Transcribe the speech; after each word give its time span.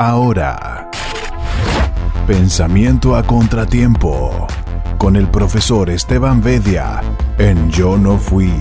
Ahora, 0.00 0.88
pensamiento 2.24 3.16
a 3.16 3.24
contratiempo 3.24 4.46
con 4.96 5.16
el 5.16 5.28
profesor 5.28 5.90
Esteban 5.90 6.40
Bedia 6.40 7.02
en 7.36 7.68
Yo 7.72 7.98
no 7.98 8.16
fui. 8.16 8.52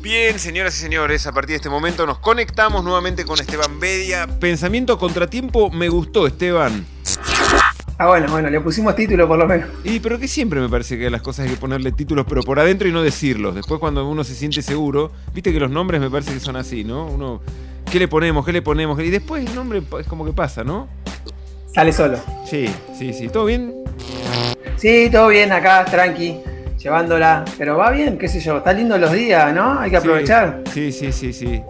Bien, 0.00 0.38
señoras 0.38 0.74
y 0.78 0.80
señores, 0.80 1.26
a 1.26 1.32
partir 1.32 1.50
de 1.50 1.56
este 1.56 1.68
momento 1.68 2.06
nos 2.06 2.18
conectamos 2.18 2.82
nuevamente 2.82 3.26
con 3.26 3.38
Esteban 3.38 3.78
Bedia. 3.78 4.26
Pensamiento 4.40 4.94
a 4.94 4.98
contratiempo, 4.98 5.70
me 5.70 5.90
gustó, 5.90 6.26
Esteban. 6.26 6.86
Ah, 7.98 8.06
bueno, 8.06 8.28
bueno, 8.30 8.48
le 8.48 8.58
pusimos 8.62 8.96
título 8.96 9.28
por 9.28 9.36
lo 9.36 9.46
menos. 9.46 9.68
Y 9.84 10.00
pero 10.00 10.18
que 10.18 10.28
siempre 10.28 10.60
me 10.60 10.70
parece 10.70 10.98
que 10.98 11.10
las 11.10 11.20
cosas 11.20 11.44
hay 11.44 11.50
que 11.50 11.58
ponerle 11.58 11.92
títulos, 11.92 12.24
pero 12.26 12.42
por 12.42 12.58
adentro 12.58 12.88
y 12.88 12.92
no 12.92 13.02
decirlos. 13.02 13.54
Después 13.54 13.80
cuando 13.80 14.08
uno 14.08 14.24
se 14.24 14.34
siente 14.34 14.62
seguro, 14.62 15.12
viste 15.34 15.52
que 15.52 15.60
los 15.60 15.70
nombres 15.70 16.00
me 16.00 16.08
parece 16.08 16.32
que 16.32 16.40
son 16.40 16.56
así, 16.56 16.84
¿no? 16.84 17.06
Uno, 17.06 17.42
¿qué 17.90 17.98
le 17.98 18.08
ponemos? 18.08 18.44
¿Qué 18.44 18.52
le 18.52 18.62
ponemos? 18.62 19.00
Y 19.00 19.10
después 19.10 19.46
el 19.46 19.54
nombre 19.54 19.82
es 20.00 20.06
como 20.06 20.24
que 20.24 20.32
pasa, 20.32 20.64
¿no? 20.64 20.88
Sale 21.74 21.92
solo. 21.92 22.18
Sí, 22.44 22.66
sí, 22.96 23.12
sí. 23.12 23.28
¿Todo 23.28 23.46
bien? 23.46 23.74
Sí, 24.76 25.08
todo 25.10 25.28
bien 25.28 25.50
acá, 25.50 25.84
tranqui, 25.84 26.38
llevándola. 26.78 27.44
Pero 27.58 27.76
va 27.76 27.90
bien, 27.90 28.18
qué 28.18 28.28
sé 28.28 28.40
yo, 28.40 28.58
está 28.58 28.72
lindo 28.72 28.96
los 28.98 29.12
días, 29.12 29.52
¿no? 29.54 29.78
Hay 29.80 29.90
que 29.90 29.96
aprovechar. 29.96 30.62
Sí, 30.72 30.92
sí, 30.92 31.10
sí, 31.10 31.32
sí. 31.32 31.60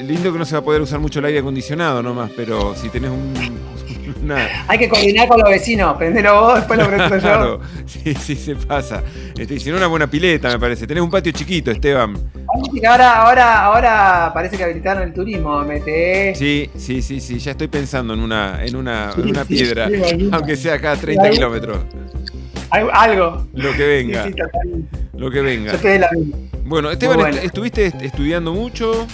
Lindo 0.00 0.32
que 0.32 0.38
no 0.38 0.44
se 0.44 0.54
va 0.54 0.60
a 0.60 0.64
poder 0.64 0.82
usar 0.82 1.00
mucho 1.00 1.20
el 1.20 1.26
aire 1.26 1.38
acondicionado 1.38 2.02
nomás, 2.02 2.30
pero 2.36 2.74
si 2.74 2.88
tenés 2.90 3.10
un, 3.10 3.32
Hay 4.68 4.78
que 4.78 4.88
coordinar 4.88 5.28
con 5.28 5.40
los 5.40 5.48
vecinos, 5.48 5.96
prendelo 5.96 6.40
vos, 6.40 6.54
después 6.56 6.78
lo 6.78 6.86
prendo 6.86 7.18
yo. 7.18 7.60
Sí, 7.86 8.14
sí, 8.14 8.36
se 8.36 8.56
pasa. 8.56 9.02
Este, 9.36 9.70
no, 9.70 9.76
una 9.76 9.86
buena 9.86 10.06
pileta, 10.06 10.48
me 10.48 10.58
parece. 10.58 10.86
Tenés 10.86 11.02
un 11.02 11.10
patio 11.10 11.32
chiquito, 11.32 11.70
Esteban. 11.70 12.14
Ahora, 12.86 13.22
ahora, 13.22 13.64
ahora 13.64 14.30
parece 14.32 14.56
que 14.56 14.64
habilitaron 14.64 15.02
el 15.02 15.12
turismo, 15.12 15.60
mete. 15.64 16.34
Sí, 16.34 16.70
sí, 16.76 17.02
sí, 17.02 17.20
sí. 17.20 17.38
Ya 17.38 17.52
estoy 17.52 17.68
pensando 17.68 18.14
en 18.14 18.20
una, 18.20 18.64
en 18.64 18.76
una, 18.76 19.12
en 19.16 19.28
una 19.28 19.44
piedra, 19.44 19.88
aunque 20.32 20.56
sea 20.56 20.74
acá 20.74 20.92
a 20.92 20.96
30 20.96 21.30
kilómetros. 21.30 21.78
Algo. 22.70 23.46
Lo 23.54 23.72
que 23.72 23.86
venga. 23.86 24.26
Lo 25.16 25.30
que 25.30 25.40
venga. 25.40 25.72
Bueno, 26.64 26.90
Esteban, 26.90 27.34
¿estuviste 27.38 27.92
estudiando 28.00 28.52
mucho? 28.52 29.06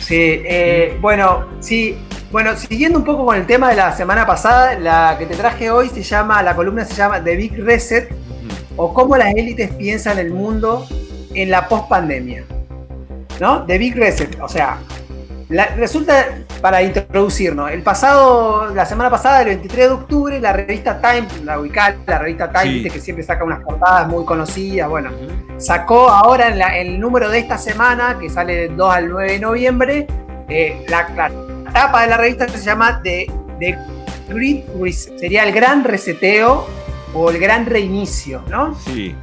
Sí, 0.00 0.16
eh, 0.18 0.96
bueno, 1.00 1.46
sí, 1.60 1.96
bueno, 2.32 2.56
siguiendo 2.56 2.98
un 2.98 3.04
poco 3.04 3.26
con 3.26 3.36
el 3.36 3.46
tema 3.46 3.68
de 3.68 3.76
la 3.76 3.92
semana 3.92 4.26
pasada, 4.26 4.78
la 4.78 5.16
que 5.18 5.26
te 5.26 5.36
traje 5.36 5.70
hoy 5.70 5.90
se 5.90 6.02
llama, 6.02 6.42
la 6.42 6.56
columna 6.56 6.86
se 6.86 6.94
llama 6.94 7.22
The 7.22 7.36
Big 7.36 7.62
Reset 7.62 8.10
o 8.76 8.94
cómo 8.94 9.18
las 9.18 9.34
élites 9.34 9.70
piensan 9.72 10.18
el 10.18 10.32
mundo 10.32 10.86
en 11.34 11.50
la 11.50 11.68
post-pandemia. 11.68 12.44
¿No? 13.38 13.66
The 13.66 13.76
Big 13.76 13.94
Reset, 13.96 14.40
o 14.40 14.48
sea, 14.48 14.78
resulta, 15.76 16.26
para 16.62 16.82
introducirnos, 16.82 17.70
el 17.70 17.82
pasado, 17.82 18.72
la 18.74 18.86
semana 18.86 19.10
pasada, 19.10 19.42
el 19.42 19.48
23 19.48 19.88
de 19.88 19.94
octubre, 19.94 20.40
la 20.40 20.54
revista 20.54 21.02
Time, 21.02 21.26
la 21.44 21.60
ubicada, 21.60 21.96
la 22.06 22.18
revista 22.18 22.50
Time, 22.50 22.88
que 22.88 22.98
siempre 22.98 23.24
saca 23.24 23.44
unas 23.44 23.62
portadas 23.62 24.08
muy 24.08 24.24
conocidas, 24.24 24.88
bueno, 24.88 25.10
sacó 25.58 26.08
ahora 26.08 26.48
en, 26.48 26.86
el 26.86 26.98
número 26.98 27.28
de 27.28 27.40
esta 27.40 27.58
semana, 27.58 28.16
que 28.18 28.30
sale 28.30 28.56
del 28.56 28.76
2 28.76 28.94
al 28.94 29.08
9 29.10 29.32
de 29.32 29.38
noviembre, 29.38 30.06
eh, 30.48 30.84
la, 30.88 31.08
la 31.14 31.30
tapa 31.72 32.02
de 32.02 32.08
la 32.08 32.16
revista 32.16 32.48
se 32.48 32.64
llama 32.64 33.00
The, 33.02 33.30
The 33.58 33.78
Great 34.28 34.64
Reset. 34.80 35.18
Sería 35.18 35.44
el 35.44 35.52
gran 35.52 35.84
reseteo 35.84 36.66
o 37.14 37.30
el 37.30 37.38
gran 37.38 37.66
reinicio, 37.66 38.42
¿no? 38.48 38.74
Sí. 38.74 39.14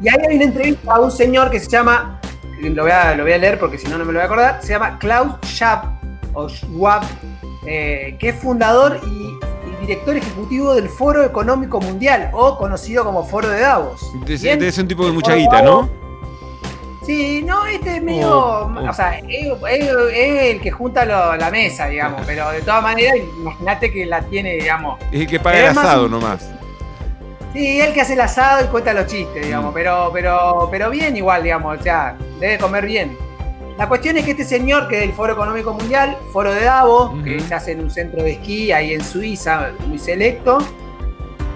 Y 0.00 0.08
ahí 0.08 0.16
hay 0.28 0.36
una 0.36 0.44
entrevista 0.44 0.94
a 0.94 1.00
un 1.00 1.10
señor 1.10 1.50
que 1.50 1.60
se 1.60 1.68
llama, 1.68 2.20
lo 2.60 2.82
voy 2.82 2.92
a, 2.92 3.14
lo 3.14 3.24
voy 3.24 3.32
a 3.32 3.38
leer 3.38 3.58
porque 3.58 3.78
si 3.78 3.88
no, 3.88 3.98
no 3.98 4.04
me 4.04 4.12
lo 4.12 4.18
voy 4.18 4.22
a 4.22 4.26
acordar, 4.26 4.58
se 4.62 4.68
llama 4.68 4.98
Klaus 4.98 5.34
Schwab, 5.44 5.98
o 6.34 6.48
Schwab 6.48 7.02
eh, 7.66 8.16
que 8.18 8.30
es 8.30 8.36
fundador 8.36 9.00
y, 9.06 9.38
director 9.80 10.16
ejecutivo 10.16 10.74
del 10.74 10.88
Foro 10.88 11.24
Económico 11.24 11.80
Mundial, 11.80 12.30
o 12.32 12.58
conocido 12.58 13.04
como 13.04 13.24
Foro 13.24 13.48
de 13.48 13.60
Davos. 13.60 14.00
Es, 14.26 14.78
un 14.78 14.88
tipo 14.88 15.06
de 15.06 15.12
mucha 15.12 15.34
guita, 15.34 15.62
¿no? 15.62 15.88
Sí, 17.08 17.42
no, 17.42 17.64
este 17.64 17.96
es 17.96 18.02
medio. 18.02 18.36
Oh, 18.36 18.70
oh. 18.70 18.90
O 18.90 18.92
sea, 18.92 19.18
es, 19.26 19.48
el 19.72 20.60
que 20.60 20.70
junta 20.70 21.06
la 21.06 21.50
mesa, 21.50 21.86
digamos. 21.86 22.20
pero 22.26 22.50
de 22.50 22.60
todas 22.60 22.82
maneras, 22.82 23.16
imagínate 23.38 23.90
que 23.90 24.04
la 24.04 24.20
tiene, 24.20 24.56
digamos. 24.56 25.00
Es 25.10 25.22
el 25.22 25.26
que 25.26 25.40
paga 25.40 25.58
el 25.58 25.66
asado 25.68 26.06
nomás. 26.06 26.50
Sí, 27.54 27.80
el 27.80 27.94
que 27.94 28.02
hace 28.02 28.12
el 28.12 28.20
asado 28.20 28.62
y 28.62 28.68
cuenta 28.68 28.92
los 28.92 29.06
chistes, 29.06 29.42
digamos. 29.42 29.70
Mm. 29.70 29.74
Pero, 29.74 30.10
pero, 30.12 30.68
pero 30.70 30.90
bien 30.90 31.16
igual, 31.16 31.42
digamos. 31.44 31.78
O 31.78 31.82
sea, 31.82 32.14
debe 32.40 32.58
comer 32.58 32.84
bien. 32.84 33.16
La 33.78 33.88
cuestión 33.88 34.18
es 34.18 34.26
que 34.26 34.32
este 34.32 34.44
señor, 34.44 34.86
que 34.86 34.96
es 34.96 35.00
del 35.00 35.14
Foro 35.14 35.32
Económico 35.32 35.72
Mundial, 35.72 36.14
Foro 36.30 36.52
de 36.52 36.64
Davos, 36.64 37.12
que 37.24 37.40
se 37.40 37.54
hace 37.54 37.72
en 37.72 37.80
un 37.80 37.90
centro 37.90 38.22
de 38.22 38.32
esquí 38.32 38.70
ahí 38.70 38.92
en 38.92 39.02
Suiza, 39.02 39.70
muy 39.86 39.98
selecto 39.98 40.58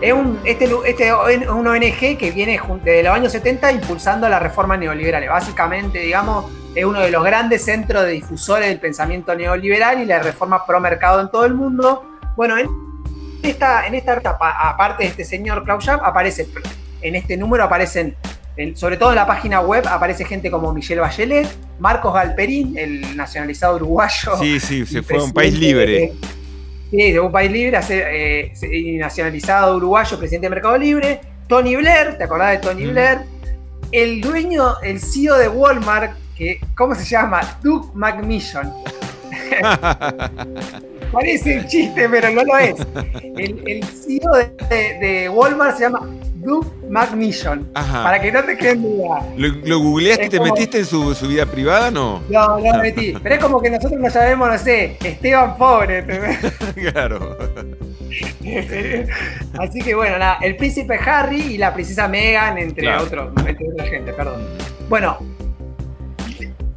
es 0.03 0.13
un, 0.13 0.41
este, 0.45 0.69
este 0.85 1.15
un 1.15 1.67
ONG 1.67 2.19
que 2.19 2.33
viene 2.35 2.61
desde 2.85 3.03
los 3.05 3.15
años 3.15 3.33
70 3.33 3.71
impulsando 3.71 4.29
la 4.29 4.41
reforma 4.41 4.77
neoliberal. 4.77 5.29
Básicamente, 5.29 6.01
digamos, 6.01 6.51
es 6.75 6.85
uno 6.85 7.01
de 7.01 7.11
los 7.11 7.23
grandes 7.23 7.65
centros 7.65 8.05
de 8.05 8.11
difusores 8.11 8.69
del 8.69 8.81
pensamiento 8.81 9.33
neoliberal 9.35 10.03
y 10.03 10.07
la 10.07 10.19
reforma 10.19 10.67
pro 10.67 10.81
mercado 10.81 11.21
en 11.21 11.31
todo 11.31 11.45
el 11.45 11.55
mundo. 11.55 12.05
Bueno, 12.37 12.59
en 12.59 12.69
esta, 13.45 13.87
en 13.87 13.95
esta 13.95 14.21
aparte 14.41 15.05
de 15.05 15.11
este 15.11 15.25
señor 15.25 15.63
Klaus 15.63 15.85
Schwab, 15.85 16.05
aparece, 16.05 16.49
en 17.01 17.15
este 17.15 17.37
número 17.37 17.63
aparecen, 17.63 18.17
sobre 18.75 18.97
todo 18.97 19.11
en 19.11 19.17
la 19.17 19.27
página 19.27 19.61
web, 19.61 19.87
aparece 19.87 20.25
gente 20.25 20.51
como 20.51 20.73
Michelle 20.73 21.01
Bachelet, 21.01 21.47
Marcos 21.79 22.13
Galperín, 22.13 22.77
el 22.77 23.17
nacionalizado 23.17 23.77
uruguayo. 23.77 24.37
Sí, 24.41 24.59
sí, 24.59 24.85
se 24.85 25.01
fue 25.03 25.19
a 25.19 25.23
un 25.23 25.33
país 25.33 25.55
libre. 25.55 26.13
Sí, 26.93 27.11
de 27.11 27.19
un 27.21 27.33
país 27.33 27.51
libre, 27.51 27.81
eh, 27.89 28.53
nacionalizado 28.99 29.79
uruguayo, 29.79 30.19
presidente 30.19 30.45
de 30.45 30.51
Mercado 30.51 30.77
Libre. 30.77 31.23
Tony 31.49 31.75
Blair, 31.75 32.19
¿te 32.19 32.25
acordás 32.25 32.53
de 32.53 32.59
Tony 32.59 32.85
Blair? 32.85 33.21
El 33.91 34.21
dueño, 34.21 34.79
el 34.83 35.01
CEO 35.01 35.39
de 35.39 35.49
Walmart, 35.49 36.15
que, 36.37 36.61
¿cómo 36.77 36.95
se 36.95 37.07
llama? 37.07 37.59
Doug 37.63 37.93
McMillan. 37.95 38.75
Parece 41.13 41.61
un 41.61 41.67
chiste, 41.67 42.07
pero 42.11 42.31
no 42.31 42.45
lo 42.45 42.59
es. 42.59 42.75
El, 43.39 43.83
CEO 43.85 44.31
de 44.69 45.31
Walmart 45.31 45.79
se 45.79 45.85
llama 45.85 46.07
Doug 46.43 46.67
McMillan. 46.91 47.65
Para 47.73 48.21
que 48.21 48.33
no 48.33 48.43
te 48.43 48.57
queden 48.57 48.83
duda. 48.83 49.25
¿Lo, 49.37 49.79
googleaste 49.79 50.27
y 50.27 50.29
te 50.29 50.41
metiste 50.41 50.79
en 50.79 50.85
su, 50.85 51.15
vida 51.29 51.47
privada 51.47 51.91
no? 51.91 52.21
No, 52.29 52.59
no 52.59 52.73
me 52.73 52.83
metí. 52.83 53.15
Pero 53.23 53.35
es 53.37 53.41
como 53.41 53.61
que 53.61 53.71
nosotros 53.71 54.01
no 54.01 54.11
sabemos, 54.11 54.49
no 54.49 54.59
sé, 54.59 54.97
Esteban 55.03 55.57
Pobre. 55.57 56.05
claro. 56.93 57.39
Así 59.59 59.81
que 59.81 59.95
bueno, 59.95 60.19
nada, 60.19 60.39
el 60.43 60.57
príncipe 60.57 60.97
Harry 60.97 61.41
y 61.41 61.59
la 61.59 61.73
princesa 61.73 62.09
Meghan, 62.09 62.59
entre 62.59 62.95
otros, 62.95 63.33
entre 63.47 63.69
otra 63.73 63.87
gente, 63.87 64.13
perdón. 64.13 64.43
Bueno, 64.89 65.19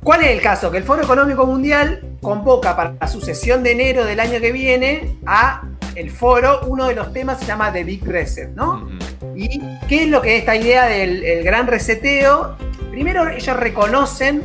¿cuál 0.04 0.22
es 0.24 0.28
el 0.30 0.42
caso? 0.42 0.72
Que 0.72 0.78
el 0.78 0.84
Foro 0.84 1.04
Económico 1.04 1.46
Mundial 1.46 2.18
convoca 2.22 2.76
para 2.76 3.08
su 3.08 3.20
sesión 3.20 3.64
de 3.64 3.72
enero 3.72 4.06
del 4.06 4.20
año 4.20 4.40
que 4.40 4.52
viene 4.52 5.18
a 5.26 5.64
el 5.96 6.12
foro, 6.12 6.62
uno 6.68 6.88
de 6.88 6.96
los 6.96 7.12
temas 7.14 7.40
se 7.40 7.46
llama 7.46 7.72
The 7.72 7.84
Big 7.84 8.06
Reset, 8.06 8.50
¿no? 8.50 8.90
¿Y 9.36 9.62
qué 9.88 10.04
es 10.04 10.10
lo 10.10 10.22
que 10.22 10.36
es 10.36 10.40
esta 10.40 10.56
idea 10.56 10.86
del 10.86 11.44
gran 11.44 11.68
reseteo? 11.68 12.56
Primero, 12.92 13.30
ellos 13.30 13.58
reconocen 13.58 14.44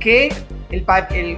que 0.00 0.32
el, 0.70 0.84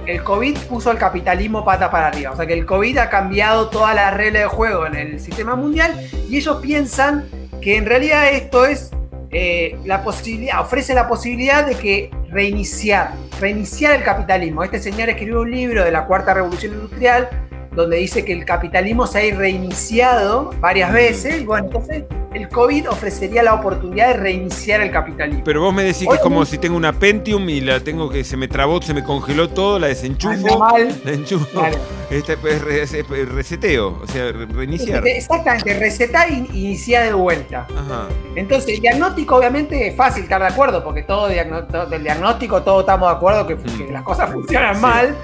el, 0.07 0.23
COVID 0.23 0.57
puso 0.69 0.89
al 0.89 0.97
capitalismo 0.97 1.63
pata 1.63 1.91
para 1.91 2.07
arriba. 2.07 2.31
O 2.31 2.35
sea 2.35 2.45
que 2.45 2.53
el 2.53 2.65
COVID 2.65 2.97
ha 2.97 3.09
cambiado 3.09 3.69
toda 3.69 3.93
la 3.93 4.11
regla 4.11 4.39
de 4.39 4.45
juego 4.45 4.87
en 4.87 4.95
el 4.95 5.19
sistema 5.19 5.55
mundial 5.55 5.93
y 6.29 6.37
ellos 6.37 6.59
piensan 6.61 7.25
que 7.61 7.77
en 7.77 7.85
realidad 7.85 8.29
esto 8.31 8.65
es 8.65 8.91
eh, 9.29 9.77
la 9.85 10.03
posibilidad, 10.03 10.61
ofrece 10.61 10.93
la 10.93 11.07
posibilidad 11.07 11.65
de 11.65 11.75
que 11.75 12.11
reiniciar, 12.29 13.11
reiniciar 13.39 13.95
el 13.95 14.03
capitalismo. 14.03 14.63
Este 14.63 14.79
señor 14.79 15.09
escribió 15.09 15.41
un 15.41 15.51
libro 15.51 15.83
de 15.83 15.91
la 15.91 16.05
cuarta 16.05 16.33
revolución 16.33 16.73
industrial 16.73 17.29
donde 17.75 17.97
dice 17.97 18.25
que 18.25 18.33
el 18.33 18.45
capitalismo 18.45 19.07
se 19.07 19.31
ha 19.31 19.35
reiniciado 19.35 20.51
varias 20.59 20.91
veces 20.91 21.41
y 21.41 21.45
bueno, 21.45 21.67
entonces 21.67 22.03
el 22.33 22.49
COVID 22.49 22.89
ofrecería 22.89 23.41
la 23.41 23.53
oportunidad 23.53 24.09
de 24.09 24.13
reiniciar 24.13 24.81
el 24.81 24.91
capitalismo. 24.91 25.43
Pero 25.43 25.61
vos 25.61 25.73
me 25.73 25.83
decís 25.83 26.07
que 26.07 26.15
es 26.15 26.21
como 26.21 26.45
si 26.45 26.57
tengo 26.57 26.77
una 26.77 26.93
Pentium 26.93 27.49
y 27.49 27.61
la 27.61 27.79
tengo 27.79 28.09
que 28.09 28.23
se 28.23 28.37
me 28.37 28.47
trabó, 28.47 28.81
se 28.81 28.93
me 28.93 29.03
congeló 29.03 29.49
todo, 29.49 29.79
la 29.79 29.87
desenchufo, 29.87 30.65
la 31.03 31.11
enchufo, 31.11 31.61
este, 32.09 32.37
pues, 32.37 32.61
reseteo, 32.61 33.99
o 34.01 34.07
sea, 34.07 34.31
reiniciar. 34.31 35.07
Exactamente, 35.07 35.79
resetar 35.79 36.29
e 36.29 36.33
iniciar 36.33 37.05
de 37.05 37.13
vuelta. 37.13 37.67
Ajá. 37.69 38.07
Entonces, 38.35 38.75
el 38.75 38.81
diagnóstico 38.81 39.37
obviamente 39.37 39.87
es 39.87 39.95
fácil 39.95 40.23
estar 40.23 40.41
de 40.41 40.47
acuerdo, 40.47 40.83
porque 40.83 41.03
todo, 41.03 41.27
del 41.27 42.03
diagnóstico 42.03 42.61
todos 42.61 42.81
estamos 42.81 43.09
de 43.09 43.15
acuerdo 43.15 43.47
que, 43.47 43.55
mm. 43.55 43.91
las 43.91 44.03
cosas 44.03 44.31
funcionan 44.33 44.79
mal. 44.79 45.15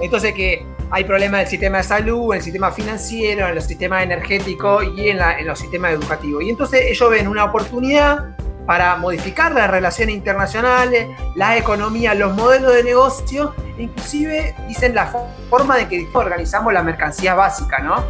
Entonces 0.00 0.32
que 0.32 0.64
hay 0.90 1.04
problemas 1.04 1.40
en 1.40 1.44
el 1.44 1.50
sistema 1.50 1.78
de 1.78 1.84
salud, 1.84 2.32
en 2.32 2.38
el 2.38 2.42
sistema 2.42 2.70
financiero, 2.70 3.46
en 3.46 3.54
los 3.54 3.64
sistemas 3.64 4.02
energéticos 4.02 4.84
y 4.96 5.10
en, 5.10 5.18
los 5.46 5.58
sistemas 5.58 5.92
educativos. 5.92 6.42
Y 6.42 6.50
entonces 6.50 6.82
ellos 6.86 7.10
ven 7.10 7.28
una 7.28 7.44
oportunidad 7.44 8.36
para 8.66 8.96
modificar 8.96 9.52
las 9.52 9.70
relaciones 9.70 10.14
internacionales, 10.14 11.08
las 11.34 11.58
economías, 11.58 12.16
los 12.16 12.34
modelos 12.34 12.74
de 12.74 12.84
negocio, 12.84 13.54
inclusive 13.78 14.54
dicen 14.66 14.94
la 14.94 15.10
forma 15.48 15.76
de 15.76 15.88
que 15.88 16.06
organizamos 16.12 16.72
la 16.72 16.82
mercancía 16.82 17.34
básica, 17.34 17.78
¿no? 17.78 18.04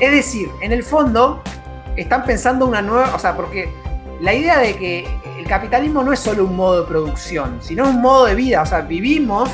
Es 0.00 0.10
decir, 0.12 0.48
en 0.62 0.72
el 0.72 0.82
fondo 0.82 1.42
están 1.96 2.24
pensando 2.24 2.66
una 2.66 2.82
nueva, 2.82 3.14
o 3.14 3.18
sea, 3.18 3.36
porque 3.36 3.70
la 4.20 4.32
idea 4.32 4.58
de 4.58 4.76
que 4.76 5.06
el 5.38 5.46
capitalismo 5.46 6.02
no 6.02 6.12
es 6.12 6.20
solo 6.20 6.44
un 6.44 6.56
modo 6.56 6.82
de 6.82 6.88
producción, 6.88 7.58
sino 7.60 7.88
un 7.88 8.00
modo 8.00 8.26
de 8.26 8.34
vida, 8.34 8.62
o 8.62 8.66
sea, 8.66 8.80
vivimos 8.80 9.50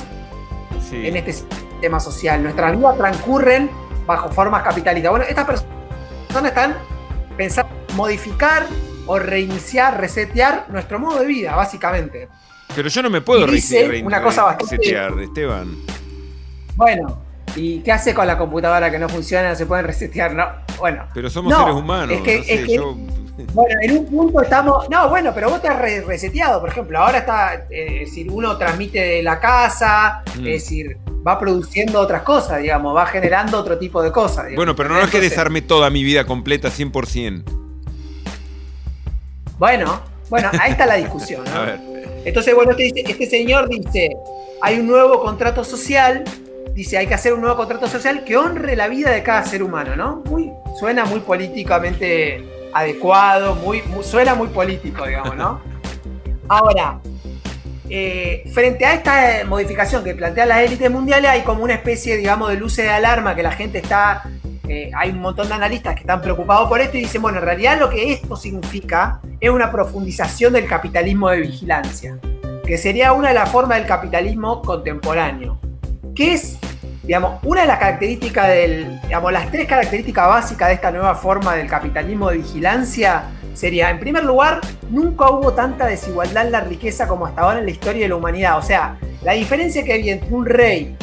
en 0.93 1.17
este 1.17 1.35
sistema 1.83 1.99
social, 1.99 2.41
nuestras 2.41 2.77
vidas 2.77 2.97
transcurren 2.97 3.69
bajo 4.07 4.29
formas 4.31 4.63
capitalistas. 4.63 5.11
Bueno, 5.11 5.27
estas 5.29 5.45
personas 5.45 6.45
están 6.45 6.77
pensando 7.37 7.73
en 7.89 7.97
modificar 7.97 8.69
o 9.09 9.19
reiniciar, 9.19 10.01
resetear 10.01 10.67
nuestro 10.69 11.01
modo 11.01 11.19
de 11.19 11.27
vida, 11.27 11.57
básicamente. 11.57 12.29
Pero 12.73 12.89
yo 12.89 13.03
no 13.03 13.11
me 13.11 13.21
puedo 13.21 13.47
reiniciar, 13.47 13.91
una 14.05 14.23
cosa 14.23 14.45
bastante... 14.45 14.77
resetear, 14.77 15.19
Esteban. 15.19 15.77
Bueno, 16.77 17.21
¿y 17.57 17.81
qué 17.81 17.93
hace 17.93 18.15
con 18.15 18.27
la 18.27 18.39
computadora 18.39 18.91
que 18.91 18.99
no 18.99 19.09
funciona? 19.09 19.51
No 19.51 19.57
se 19.57 19.67
pueden 19.67 19.87
resetear, 19.87 20.35
¿no? 20.35 20.47
Bueno. 20.79 21.07
Pero 21.15 21.31
somos 21.31 21.55
seres 21.57 21.75
humanos. 21.75 22.17
Es 22.17 22.23
que, 22.23 22.81
Bueno, 23.53 23.81
en 23.83 23.99
un 23.99 24.07
punto 24.07 24.43
estamos. 24.43 24.89
No, 24.91 25.09
bueno, 25.09 25.33
pero 25.35 25.51
vos 25.51 25.63
te 25.63 25.69
has 25.69 25.79
reseteado, 25.79 26.61
por 26.61 26.71
ejemplo. 26.71 26.99
Ahora 26.99 27.19
está. 27.19 27.55
Eh, 27.71 28.03
es 28.03 28.11
decir, 28.11 28.31
uno 28.31 28.57
transmite 28.57 29.01
de 29.01 29.23
la 29.23 29.41
casa, 29.41 30.23
mm. 30.37 30.47
es 30.47 30.63
decir, 30.63 30.99
va 31.27 31.39
produciendo 31.39 32.01
otras 32.01 32.23
cosas, 32.23 32.61
digamos, 32.61 32.97
va 32.97 33.07
generando 33.07 33.59
otro 33.59 33.79
tipo 33.79 34.03
de 34.03 34.11
cosas. 34.11 34.47
Bueno, 34.55 34.75
pero 34.75 34.89
no 34.91 35.01
es 35.01 35.11
que 35.11 35.21
desarme 35.21 35.63
toda 35.63 35.91
mi 35.91 36.03
vida 36.03 36.25
completa 36.25 36.69
100%. 36.69 37.43
Bueno, 39.59 40.03
bueno, 40.29 40.51
ahí 40.61 40.73
está 40.73 40.87
la 40.87 40.97
discusión. 40.97 41.45
Entonces, 42.25 42.55
bueno, 42.55 42.73
este, 42.77 43.11
este, 43.11 43.27
señor 43.27 43.69
dice, 43.69 44.17
hay 44.61 44.79
un 44.79 44.87
nuevo 44.87 45.21
contrato 45.23 45.65
social, 45.65 46.25
dice, 46.75 46.99
hay 46.99 47.07
que 47.07 47.15
hacer 47.15 47.33
un 47.33 47.41
nuevo 47.41 47.57
contrato 47.57 47.87
social 47.87 48.25
que 48.25 48.37
honre 48.37 48.77
la 48.77 48.89
vida 48.89 49.11
de 49.11 49.23
cada 49.23 49.45
ser 49.45 49.63
humano, 49.63 49.97
¿no? 49.97 50.23
Muy, 50.27 50.53
suena 50.79 51.05
muy 51.05 51.21
políticamente 51.21 52.45
adecuado, 52.73 53.55
muy, 53.57 53.83
suena 54.03 54.35
muy 54.35 54.49
político, 54.49 55.07
digamos, 55.07 55.37
¿no? 55.37 55.61
Ahora, 56.49 57.01
eh, 57.89 58.45
frente 58.53 58.85
a 58.85 58.95
esta 58.95 59.45
modificación 59.47 60.03
que 60.03 60.15
plantean 60.15 60.49
las 60.49 60.59
élites 60.61 60.91
mundiales, 60.91 61.31
hay 61.31 61.43
como 61.43 61.65
una 61.65 61.75
especie, 61.75 62.17
digamos, 62.17 62.51
de 62.51 62.57
luces 62.57 62.85
de 62.85 62.91
alarma 62.91 63.35
que 63.35 63.43
la 63.43 63.53
gente 63.53 63.79
está 63.79 64.25
eh, 64.69 64.91
hay 64.97 65.11
un 65.11 65.21
montón 65.21 65.49
de 65.49 65.55
analistas 65.55 65.95
que 65.95 66.01
están 66.01 66.23
preocupados 66.23 66.69
por 66.69 66.81
esto 66.81 66.97
y 66.97 67.01
dicen, 67.01 67.21
bueno, 67.21 67.39
en 67.39 67.45
realidad 67.45 67.79
lo 67.79 67.91
que 67.91 68.13
esto 68.13 68.37
significa 68.37 69.21
es 69.41 69.51
una 69.51 69.71
profundización 69.73 70.53
del 70.53 70.67
capitalismo 70.67 71.29
de 71.31 71.41
vigilancia, 71.41 72.19
que 72.65 72.79
sería 72.79 73.13
una 73.13 73.29
de 73.29 73.35
las 73.35 73.51
formas 73.51 73.79
del 73.79 73.87
capitalismo 73.87 74.63
contemporáneo, 74.63 75.59
que 76.15 76.35
es, 76.35 76.59
digamos, 77.03 77.41
una 77.45 77.63
de 77.63 77.67
las 77.67 77.79
características 77.79 78.49
del, 78.49 79.01
digamos, 79.03 79.33
las 79.33 79.51
tres 79.51 79.67
características 79.67 80.29
básicas 80.29 80.69
de 80.69 80.75
esta 80.75 80.91
nueva 80.91 81.15
forma 81.15 81.55
del 81.55 81.67
capitalismo 81.67 82.31
de 82.31 82.39
vigilancia 82.39 83.25
sería, 83.55 83.91
en 83.91 84.01
primer 84.01 84.25
lugar, 84.25 84.61
nunca 84.91 85.31
hubo 85.31 85.53
tanta 85.53 85.87
desigualdad 85.87 86.47
en 86.47 86.53
la 86.53 86.61
riqueza 86.61 87.07
como 87.07 87.27
hasta 87.27 87.43
ahora 87.43 87.59
en 87.59 87.67
la 87.67 87.71
historia 87.71 88.03
de 88.03 88.09
la 88.09 88.17
humanidad. 88.17 88.59
O 88.59 88.63
sea, 88.63 88.99
la 89.23 89.33
diferencia 89.33 89.85
que 89.85 89.93
hay 89.93 90.11
entre 90.11 90.33
un 90.33 90.47
rey 90.47 90.97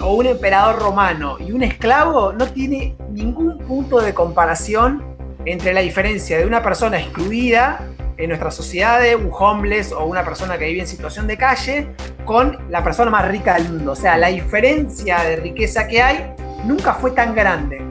o 0.00 0.14
un 0.14 0.26
emperador 0.26 0.78
romano 0.78 1.36
y 1.38 1.52
un 1.52 1.62
esclavo 1.62 2.32
no 2.32 2.46
tiene 2.46 2.96
ningún 3.10 3.58
punto 3.58 4.00
de 4.00 4.14
comparación 4.14 5.04
entre 5.44 5.72
la 5.72 5.80
diferencia 5.80 6.38
de 6.38 6.46
una 6.46 6.62
persona 6.62 6.98
excluida 6.98 7.89
en 8.20 8.28
nuestra 8.28 8.50
sociedad, 8.50 9.00
un 9.16 9.30
homeless 9.32 9.92
o 9.92 10.04
una 10.04 10.24
persona 10.24 10.58
que 10.58 10.66
vive 10.66 10.80
en 10.80 10.86
situación 10.86 11.26
de 11.26 11.36
calle, 11.36 11.88
con 12.24 12.58
la 12.70 12.84
persona 12.84 13.10
más 13.10 13.26
rica 13.28 13.54
del 13.54 13.70
mundo. 13.70 13.92
O 13.92 13.96
sea, 13.96 14.16
la 14.16 14.28
diferencia 14.28 15.20
de 15.20 15.36
riqueza 15.36 15.88
que 15.88 16.02
hay 16.02 16.34
nunca 16.64 16.94
fue 16.94 17.12
tan 17.12 17.34
grande. 17.34 17.82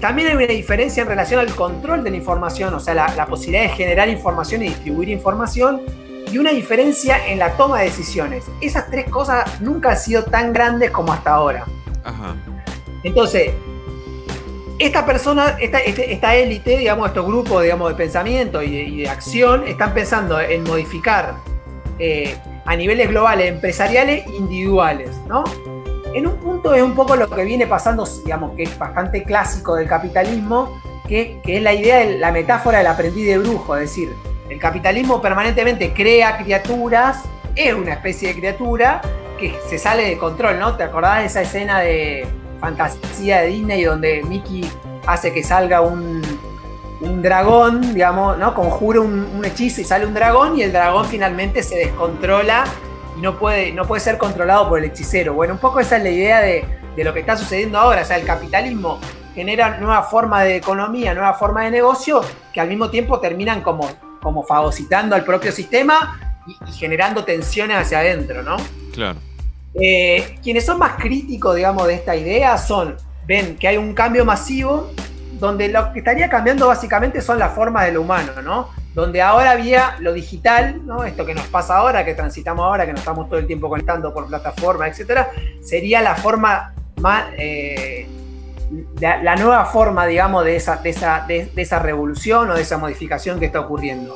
También 0.00 0.28
hay 0.28 0.36
una 0.36 0.46
diferencia 0.46 1.02
en 1.02 1.08
relación 1.08 1.40
al 1.40 1.54
control 1.54 2.02
de 2.02 2.10
la 2.10 2.16
información, 2.16 2.72
o 2.74 2.80
sea, 2.80 2.94
la, 2.94 3.14
la 3.16 3.26
posibilidad 3.26 3.62
de 3.64 3.68
generar 3.70 4.08
información 4.08 4.62
y 4.62 4.68
distribuir 4.68 5.10
información 5.10 5.82
y 6.32 6.38
una 6.38 6.50
diferencia 6.50 7.26
en 7.26 7.38
la 7.38 7.56
toma 7.56 7.80
de 7.80 7.86
decisiones. 7.86 8.44
Esas 8.60 8.90
tres 8.90 9.08
cosas 9.10 9.60
nunca 9.60 9.90
han 9.90 9.98
sido 9.98 10.24
tan 10.24 10.52
grandes 10.52 10.90
como 10.90 11.12
hasta 11.12 11.32
ahora. 11.32 11.66
Entonces, 13.02 13.52
esta 14.80 15.04
persona, 15.04 15.58
esta, 15.60 15.78
este, 15.78 16.10
esta 16.10 16.34
élite, 16.34 16.78
digamos, 16.78 17.08
estos 17.08 17.26
grupos 17.26 17.62
digamos, 17.62 17.90
de 17.90 17.94
pensamiento 17.96 18.62
y 18.62 19.02
de, 19.02 19.08
acción, 19.08 19.68
están 19.68 19.92
pensando 19.92 20.40
en 20.40 20.64
modificar 20.64 21.34
eh, 21.98 22.34
a 22.64 22.74
niveles 22.76 23.08
globales, 23.10 23.52
empresariales, 23.52 24.26
individuales, 24.26 25.10
¿no? 25.28 25.44
En 26.14 26.26
un 26.26 26.36
punto 26.38 26.72
es 26.72 26.82
un 26.82 26.94
poco 26.94 27.14
lo 27.14 27.28
que 27.28 27.44
viene 27.44 27.66
pasando, 27.66 28.08
digamos, 28.24 28.56
que 28.56 28.62
es 28.62 28.78
bastante 28.78 29.22
clásico 29.22 29.76
del 29.76 29.86
capitalismo, 29.86 30.80
que, 31.06 31.40
que 31.44 31.58
es 31.58 31.62
la 31.62 31.74
idea 31.74 31.98
de 31.98 32.18
la 32.18 32.32
metáfora 32.32 32.78
del 32.78 32.86
aprendiz 32.86 33.26
de 33.26 33.36
brujo, 33.36 33.76
es 33.76 33.82
decir, 33.82 34.08
el 34.48 34.58
capitalismo 34.58 35.20
permanentemente 35.20 35.92
crea 35.92 36.38
criaturas, 36.38 37.22
es 37.54 37.74
una 37.74 37.92
especie 37.92 38.28
de 38.28 38.34
criatura 38.40 39.02
que 39.38 39.54
se 39.68 39.78
sale 39.78 40.04
de 40.04 40.16
control, 40.16 40.58
¿no? 40.58 40.76
¿Te 40.76 40.84
acordás 40.84 41.20
de 41.20 41.26
esa 41.26 41.42
escena 41.42 41.80
de 41.80 42.26
fantasía 42.60 43.40
de 43.40 43.48
Disney 43.48 43.84
donde 43.84 44.22
Mickey 44.22 44.70
hace 45.06 45.32
que 45.32 45.42
salga 45.42 45.80
un, 45.80 46.22
dragón, 47.22 47.94
digamos, 47.94 48.36
¿no? 48.36 48.54
Conjura 48.54 49.00
un, 49.00 49.42
hechizo 49.44 49.80
y 49.80 49.84
sale 49.84 50.06
un 50.06 50.12
dragón 50.12 50.58
y 50.58 50.62
el 50.62 50.72
dragón 50.72 51.06
finalmente 51.06 51.62
se 51.62 51.76
descontrola 51.76 52.64
y 53.16 53.20
no 53.20 53.38
puede, 53.38 53.72
no 53.72 53.86
puede 53.86 54.00
ser 54.00 54.18
controlado 54.18 54.68
por 54.68 54.78
el 54.78 54.84
hechicero. 54.84 55.32
Bueno, 55.32 55.54
un 55.54 55.60
poco 55.60 55.80
esa 55.80 55.96
es 55.96 56.02
la 56.02 56.10
idea 56.10 56.40
de, 56.40 56.64
de 56.94 57.04
lo 57.04 57.14
que 57.14 57.20
está 57.20 57.36
sucediendo 57.36 57.78
ahora. 57.78 58.02
O 58.02 58.04
sea, 58.04 58.18
el 58.18 58.26
capitalismo 58.26 59.00
genera 59.34 59.78
nueva 59.78 60.02
forma 60.02 60.42
de 60.44 60.56
economía, 60.56 61.14
nueva 61.14 61.32
forma 61.34 61.64
de 61.64 61.70
negocio, 61.70 62.20
que 62.52 62.60
al 62.60 62.68
mismo 62.68 62.90
tiempo 62.90 63.18
terminan 63.18 63.62
como 63.62 63.88
como 64.20 64.42
fagocitando 64.42 65.16
al 65.16 65.24
propio 65.24 65.52
sistema 65.52 66.18
y, 66.46 66.72
generando 66.72 67.24
tensiones 67.24 67.76
hacia 67.76 68.00
adentro, 68.00 68.42
¿no? 68.42 68.56
Claro. 68.92 69.18
Eh, 69.74 70.38
quienes 70.42 70.66
son 70.66 70.78
más 70.78 70.94
críticos, 70.96 71.54
digamos, 71.56 71.86
de 71.86 71.94
esta 71.94 72.16
idea 72.16 72.58
son, 72.58 72.96
ven 73.26 73.56
que 73.56 73.68
hay 73.68 73.76
un 73.76 73.94
cambio 73.94 74.24
masivo 74.24 74.90
donde 75.38 75.68
lo 75.68 75.92
que 75.92 76.00
estaría 76.00 76.28
cambiando 76.28 76.68
básicamente 76.68 77.20
son 77.22 77.38
las 77.38 77.54
formas 77.54 77.86
de 77.86 77.92
lo 77.92 78.02
humano, 78.02 78.32
¿no? 78.42 78.68
Donde 78.94 79.22
ahora 79.22 79.52
había 79.52 79.96
lo 80.00 80.12
digital, 80.12 80.84
¿no? 80.84 81.04
Esto 81.04 81.24
que 81.24 81.34
nos 81.34 81.46
pasa 81.46 81.76
ahora, 81.76 82.04
que 82.04 82.14
transitamos 82.14 82.64
ahora, 82.64 82.84
que 82.84 82.92
nos 82.92 83.00
estamos 83.00 83.28
todo 83.28 83.38
el 83.38 83.46
tiempo 83.46 83.68
conectando 83.68 84.12
por 84.12 84.26
plataformas, 84.26 84.90
etcétera, 84.90 85.30
sería 85.62 86.02
la 86.02 86.14
forma 86.14 86.74
más, 86.96 87.26
eh, 87.38 88.06
la, 89.00 89.36
nueva 89.36 89.64
forma, 89.64 90.06
digamos, 90.06 90.44
de 90.44 90.56
esa, 90.56 90.76
de, 90.76 90.90
esa, 90.90 91.24
de, 91.26 91.50
esa 91.56 91.78
revolución 91.78 92.50
o 92.50 92.54
de 92.54 92.62
esa 92.62 92.76
modificación 92.76 93.38
que 93.40 93.46
está 93.46 93.60
ocurriendo. 93.60 94.12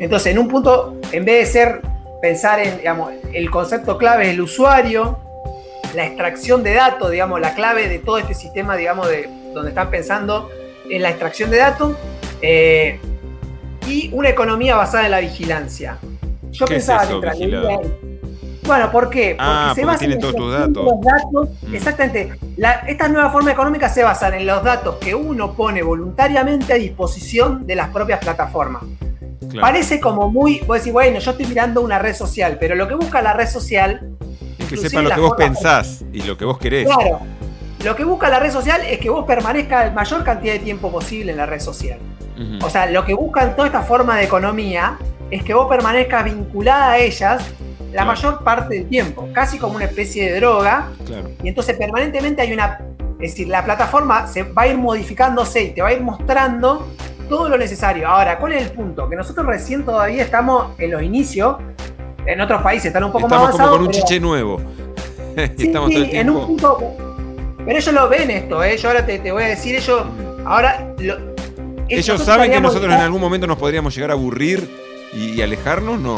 Entonces, 0.00 0.32
en 0.32 0.38
un 0.38 0.48
punto, 0.48 1.00
en 1.12 1.24
vez 1.24 1.46
de 1.46 1.52
ser 1.52 1.82
pensar 2.20 2.60
en, 2.60 2.78
digamos, 2.78 3.12
el 3.32 3.50
concepto 3.50 3.98
clave 3.98 4.24
es 4.24 4.30
el 4.30 4.40
usuario, 4.40 5.18
la 5.94 6.06
extracción 6.06 6.62
de 6.62 6.74
datos, 6.74 7.10
digamos, 7.10 7.40
la 7.40 7.54
clave 7.54 7.88
de 7.88 7.98
todo 7.98 8.18
este 8.18 8.34
sistema, 8.34 8.76
digamos, 8.76 9.08
de 9.08 9.28
donde 9.54 9.70
están 9.70 9.90
pensando 9.90 10.50
en 10.90 11.02
la 11.02 11.10
extracción 11.10 11.50
de 11.50 11.58
datos, 11.58 11.96
eh, 12.42 13.00
y 13.86 14.10
una 14.12 14.28
economía 14.28 14.76
basada 14.76 15.06
en 15.06 15.10
la 15.10 15.20
vigilancia. 15.20 15.98
Yo 16.50 16.66
pensaba 16.66 17.06
que 17.06 17.18
bueno, 18.68 18.92
¿por 18.92 19.08
qué? 19.08 19.30
Porque 19.30 19.36
ah, 19.38 19.72
se 19.74 19.82
basan 19.82 20.12
en 20.12 20.20
todos 20.20 20.36
tus 20.36 20.52
datos. 20.52 20.84
datos 21.00 21.48
mm. 21.62 21.74
Exactamente. 21.74 22.32
esta 22.86 23.08
nueva 23.08 23.30
forma 23.30 23.50
económica 23.50 23.88
se 23.88 24.04
basa 24.04 24.28
en 24.36 24.46
los 24.46 24.62
datos 24.62 24.96
que 24.96 25.14
uno 25.14 25.54
pone 25.54 25.82
voluntariamente 25.82 26.74
a 26.74 26.76
disposición 26.76 27.66
de 27.66 27.76
las 27.76 27.88
propias 27.88 28.20
plataformas. 28.20 28.82
Parece 29.60 30.00
como 30.00 30.30
muy, 30.30 30.60
vos 30.66 30.78
decís, 30.78 30.92
bueno, 30.92 31.18
yo 31.18 31.30
estoy 31.30 31.46
mirando 31.46 31.80
una 31.80 31.98
red 31.98 32.14
social, 32.14 32.58
pero 32.60 32.74
lo 32.74 32.86
que 32.88 32.94
busca 32.94 33.22
la 33.22 33.32
red 33.32 33.48
social... 33.48 34.10
Es 34.58 34.66
que 34.66 34.76
sepa 34.76 35.02
lo 35.02 35.10
que 35.10 35.20
vos 35.20 35.34
pensás 35.36 36.04
y 36.12 36.22
lo 36.22 36.36
que 36.36 36.44
vos 36.44 36.58
querés. 36.58 36.86
Claro. 36.86 37.20
Lo 37.84 37.94
que 37.94 38.04
busca 38.04 38.28
la 38.28 38.40
red 38.40 38.50
social 38.50 38.82
es 38.82 38.98
que 38.98 39.08
vos 39.08 39.24
permanezcas 39.24 39.86
la 39.86 39.92
mayor 39.92 40.24
cantidad 40.24 40.52
de 40.52 40.58
tiempo 40.58 40.90
posible 40.90 41.32
en 41.32 41.38
la 41.38 41.46
red 41.46 41.60
social. 41.60 41.98
O 42.62 42.70
sea, 42.70 42.86
lo 42.86 43.04
que 43.04 43.14
buscan 43.14 43.56
toda 43.56 43.66
esta 43.66 43.82
forma 43.82 44.16
de 44.16 44.24
economía 44.24 44.96
es 45.30 45.42
que 45.42 45.54
vos 45.54 45.68
permanezcas 45.68 46.24
vinculada 46.24 46.92
a 46.92 46.98
ellas 46.98 47.42
la 47.92 48.04
mayor 48.04 48.44
parte 48.44 48.76
del 48.76 48.88
tiempo, 48.88 49.28
casi 49.32 49.58
como 49.58 49.76
una 49.76 49.86
especie 49.86 50.30
de 50.30 50.38
droga. 50.38 50.90
Y 51.42 51.48
entonces 51.48 51.76
permanentemente 51.76 52.42
hay 52.42 52.52
una... 52.52 52.80
Es 53.20 53.32
decir, 53.32 53.48
la 53.48 53.64
plataforma 53.64 54.28
se 54.28 54.44
va 54.44 54.62
a 54.62 54.66
ir 54.68 54.78
modificándose 54.78 55.62
y 55.62 55.70
te 55.70 55.82
va 55.82 55.88
a 55.88 55.92
ir 55.92 56.00
mostrando 56.00 56.86
todo 57.28 57.48
lo 57.48 57.58
necesario. 57.58 58.08
Ahora, 58.08 58.38
¿cuál 58.38 58.52
es 58.52 58.62
el 58.62 58.70
punto? 58.72 59.08
Que 59.08 59.16
nosotros 59.16 59.46
recién 59.46 59.84
todavía 59.84 60.22
estamos 60.22 60.78
en 60.78 60.90
los 60.90 61.02
inicios. 61.02 61.56
En 62.26 62.40
otros 62.40 62.62
países 62.62 62.86
están 62.86 63.04
un 63.04 63.12
poco 63.12 63.28
más 63.28 63.38
avanzados. 63.38 63.54
Estamos 63.54 63.70
como 63.70 63.86
con 63.86 63.86
un 63.86 63.92
chiche 63.92 64.20
nuevo. 64.20 64.60
estamos 65.36 65.90
todo 65.90 66.02
el 66.02 66.10
tiempo. 66.10 66.16
en 66.16 66.30
un 66.30 66.46
punto... 66.46 66.78
Pero 67.64 67.78
ellos 67.78 67.94
lo 67.94 68.08
ven 68.08 68.30
esto, 68.30 68.64
¿eh? 68.64 68.78
Yo 68.78 68.88
ahora 68.88 69.04
te, 69.04 69.30
voy 69.30 69.42
a 69.42 69.48
decir, 69.48 69.76
ellos... 69.76 70.02
Ahora... 70.46 70.94
ellos 71.88 72.22
saben 72.22 72.50
que 72.50 72.60
nosotros 72.60 72.92
en 72.92 73.00
algún 73.00 73.20
momento 73.20 73.46
nos 73.46 73.58
podríamos 73.58 73.94
llegar 73.94 74.10
a 74.10 74.14
aburrir 74.14 74.68
y, 75.12 75.40
alejarnos, 75.42 76.00
no. 76.00 76.16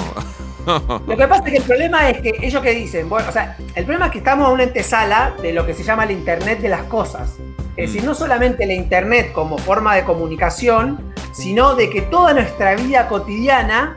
Lo 1.07 1.17
que 1.17 1.27
pasa 1.27 1.43
es 1.47 1.51
que 1.51 1.57
el 1.57 1.63
problema 1.65 2.11
es 2.11 2.21
que 2.21 2.33
ellos 2.43 2.63
que 2.63 2.75
dicen, 2.75 3.09
bueno, 3.09 3.29
o 3.29 3.33
sea, 3.33 3.57
el 3.75 3.85
problema 3.85 4.07
es 4.07 4.13
que 4.13 4.19
estamos 4.19 4.47
en 4.49 4.55
una 4.55 4.63
antesala 4.65 5.35
de 5.43 5.53
lo 5.53 5.67
que 5.67 5.75
se 5.75 5.83
llama 5.83 6.05
el 6.05 6.13
Internet 6.13 6.61
de 6.61 6.69
las 6.69 6.83
cosas. 6.85 7.37
Es 7.81 7.93
decir, 7.93 8.03
mm. 8.03 8.07
no 8.07 8.15
solamente 8.15 8.67
la 8.67 8.75
Internet 8.75 9.33
como 9.33 9.57
forma 9.57 9.95
de 9.97 10.05
comunicación, 10.05 11.15
sino 11.33 11.75
de 11.75 11.89
que 11.89 12.03
toda 12.03 12.35
nuestra 12.35 12.75
vida 12.75 13.09
cotidiana 13.09 13.97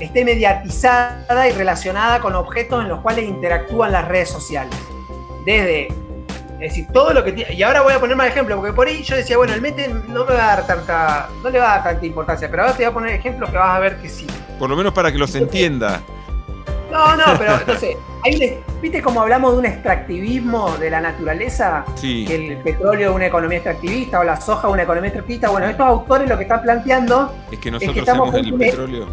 esté 0.00 0.24
mediatizada 0.24 1.48
y 1.48 1.52
relacionada 1.52 2.20
con 2.20 2.34
objetos 2.34 2.82
en 2.82 2.90
los 2.90 3.00
cuales 3.00 3.26
interactúan 3.26 3.92
las 3.92 4.06
redes 4.06 4.28
sociales. 4.28 4.74
Desde, 5.46 5.86
es 5.86 6.58
decir, 6.58 6.86
todo 6.92 7.14
lo 7.14 7.24
que 7.24 7.32
tiene. 7.32 7.54
Y 7.54 7.62
ahora 7.62 7.80
voy 7.80 7.94
a 7.94 8.00
poner 8.00 8.16
más 8.16 8.26
ejemplos, 8.26 8.58
porque 8.58 8.74
por 8.74 8.86
ahí 8.86 9.02
yo 9.02 9.16
decía, 9.16 9.38
bueno, 9.38 9.54
el 9.54 9.62
Mete 9.62 9.88
no 9.88 10.26
me 10.26 10.34
va 10.34 10.52
a 10.52 10.56
dar 10.56 10.66
tanta. 10.66 11.28
no 11.42 11.48
le 11.48 11.58
va 11.58 11.72
a 11.72 11.74
dar 11.76 11.84
tanta 11.84 12.04
importancia, 12.04 12.50
pero 12.50 12.64
ahora 12.64 12.74
te 12.74 12.82
voy 12.82 12.90
a 12.90 12.94
poner 12.94 13.14
ejemplos 13.14 13.48
que 13.48 13.56
vas 13.56 13.76
a 13.76 13.80
ver 13.80 13.96
que 13.96 14.10
sí. 14.10 14.26
Por 14.58 14.68
lo 14.68 14.76
menos 14.76 14.92
para 14.92 15.10
que 15.10 15.16
los 15.16 15.34
entienda. 15.34 16.02
No, 16.92 17.16
no, 17.16 17.24
pero 17.38 17.54
entonces, 17.54 17.96
¿viste 18.82 19.00
cómo 19.00 19.22
hablamos 19.22 19.52
de 19.52 19.58
un 19.58 19.66
extractivismo 19.66 20.76
de 20.76 20.90
la 20.90 21.00
naturaleza? 21.00 21.86
Sí. 21.94 22.26
Que 22.26 22.34
el 22.34 22.56
petróleo 22.58 23.10
es 23.10 23.16
una 23.16 23.26
economía 23.26 23.58
extractivista 23.58 24.20
o 24.20 24.24
la 24.24 24.38
soja 24.38 24.68
es 24.68 24.74
una 24.74 24.82
economía 24.82 25.08
extractivista. 25.08 25.48
Bueno, 25.48 25.68
estos 25.68 25.86
autores 25.86 26.28
lo 26.28 26.36
que 26.36 26.42
están 26.42 26.60
planteando 26.60 27.34
es 27.50 27.58
que 27.58 27.70
nosotros 27.70 28.06
somos 28.06 28.34
el 28.34 28.54
petróleo. 28.54 29.06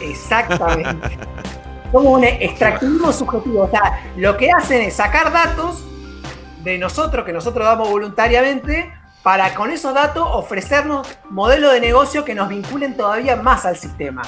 Exactamente. 0.00 1.18
Como 1.92 2.10
un 2.10 2.24
extractivismo 2.24 3.12
subjetivo. 3.12 3.62
O 3.62 3.70
sea, 3.70 4.00
lo 4.16 4.36
que 4.36 4.50
hacen 4.50 4.82
es 4.82 4.94
sacar 4.94 5.32
datos 5.32 5.84
de 6.64 6.78
nosotros, 6.78 7.24
que 7.24 7.32
nosotros 7.32 7.64
damos 7.64 7.88
voluntariamente, 7.88 8.92
para 9.22 9.54
con 9.54 9.70
esos 9.70 9.94
datos 9.94 10.26
ofrecernos 10.32 11.06
modelos 11.30 11.72
de 11.72 11.80
negocio 11.80 12.24
que 12.24 12.34
nos 12.34 12.48
vinculen 12.48 12.96
todavía 12.96 13.36
más 13.36 13.66
al 13.66 13.76
sistema. 13.76 14.22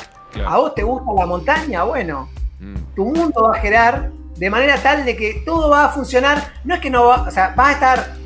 ¿A 0.46 0.58
vos 0.58 0.74
te 0.74 0.82
gusta 0.82 1.12
la 1.16 1.26
montaña? 1.26 1.84
Bueno, 1.84 2.28
mm. 2.60 2.94
tu 2.94 3.04
mundo 3.04 3.42
va 3.42 3.56
a 3.56 3.60
girar 3.60 4.10
de 4.36 4.50
manera 4.50 4.76
tal 4.82 5.04
de 5.04 5.16
que 5.16 5.42
todo 5.44 5.70
va 5.70 5.86
a 5.86 5.88
funcionar. 5.90 6.52
No 6.64 6.74
es 6.74 6.80
que 6.80 6.90
no 6.90 7.06
va, 7.06 7.22
o 7.22 7.30
sea, 7.30 7.54
va 7.58 7.68
a 7.68 7.72
estar, 7.72 8.16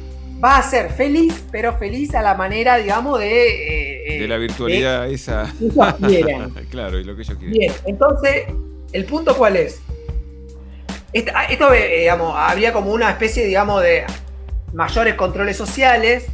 va 0.43 0.59
a 0.59 0.63
ser 0.63 0.91
feliz, 0.91 1.45
pero 1.51 1.77
feliz 1.77 2.15
a 2.15 2.23
la 2.23 2.35
manera, 2.35 2.77
digamos, 2.77 3.19
de 3.19 3.97
de 4.21 4.29
la 4.29 4.37
virtualidad 4.37 5.09
esa. 5.11 5.53
claro, 6.71 6.99
y 6.99 7.05
lo 7.05 7.17
que 7.17 7.23
ellos 7.23 7.39
quieren. 7.39 7.59
Bien, 7.59 7.73
entonces, 7.85 8.45
¿el 8.93 9.05
punto 9.05 9.37
cuál 9.37 9.57
es? 9.57 9.81
Ah, 11.35 11.45
esto, 11.45 11.73
eh, 11.73 12.01
digamos, 12.01 12.35
había 12.37 12.73
como 12.73 12.91
una 12.93 13.11
especie, 13.11 13.45
digamos, 13.47 13.83
de 13.83 14.05
mayores 14.73 15.15
controles 15.15 15.57
sociales 15.57 16.27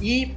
y 0.00 0.32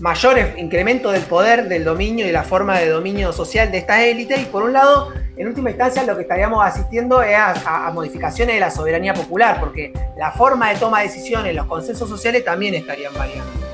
mayores 0.00 0.58
incremento 0.58 1.10
del 1.10 1.22
poder, 1.22 1.68
del 1.68 1.84
dominio 1.84 2.26
y 2.26 2.32
la 2.32 2.42
forma 2.42 2.78
de 2.78 2.88
dominio 2.88 3.32
social 3.32 3.70
de 3.70 3.78
esta 3.78 4.04
élite. 4.04 4.40
Y 4.40 4.44
por 4.46 4.62
un 4.62 4.72
lado, 4.72 5.12
en 5.36 5.46
última 5.46 5.70
instancia, 5.70 6.02
lo 6.04 6.16
que 6.16 6.22
estaríamos 6.22 6.64
asistiendo 6.64 7.22
es 7.22 7.36
a, 7.36 7.86
a, 7.86 7.90
modificaciones 7.92 8.54
de 8.54 8.60
la 8.60 8.70
soberanía 8.70 9.14
popular, 9.14 9.58
porque 9.60 9.92
la 10.16 10.32
forma 10.32 10.70
de 10.70 10.76
toma 10.76 11.00
de 11.00 11.08
decisiones, 11.08 11.54
los 11.54 11.66
consensos 11.66 12.08
sociales 12.08 12.44
también 12.44 12.74
estarían 12.74 13.14
variando. 13.14 13.64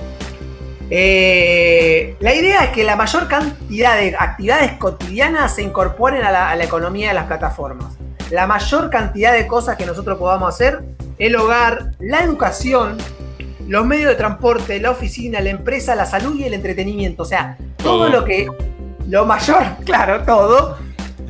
Eh, 0.92 2.16
la 2.18 2.34
idea 2.34 2.64
es 2.64 2.70
que 2.70 2.82
la 2.82 2.96
mayor 2.96 3.28
cantidad 3.28 3.96
de 3.96 4.16
actividades 4.18 4.72
cotidianas 4.72 5.54
se 5.54 5.62
incorporen 5.62 6.24
a 6.24 6.56
la, 6.56 6.64
economía 6.64 7.08
de 7.08 7.14
las 7.14 7.26
plataformas. 7.26 7.94
La 8.30 8.46
mayor 8.46 8.90
cantidad 8.90 9.32
de 9.32 9.46
cosas 9.46 9.76
que 9.76 9.86
nosotros 9.86 10.18
podamos 10.18 10.52
hacer, 10.52 10.80
el 11.18 11.36
hogar, 11.36 11.92
la 12.00 12.22
educación, 12.22 12.98
los 13.70 13.86
medios 13.86 14.08
de 14.08 14.16
transporte, 14.16 14.80
la 14.80 14.90
oficina, 14.90 15.40
la 15.40 15.50
empresa, 15.50 15.94
la 15.94 16.04
salud 16.04 16.36
y 16.36 16.42
el 16.42 16.54
entretenimiento. 16.54 17.22
O 17.22 17.24
sea, 17.24 17.56
todo, 17.76 17.98
todo 17.98 18.08
lo 18.08 18.24
que, 18.24 18.48
lo 19.06 19.24
mayor, 19.24 19.62
claro, 19.84 20.22
todo. 20.24 20.76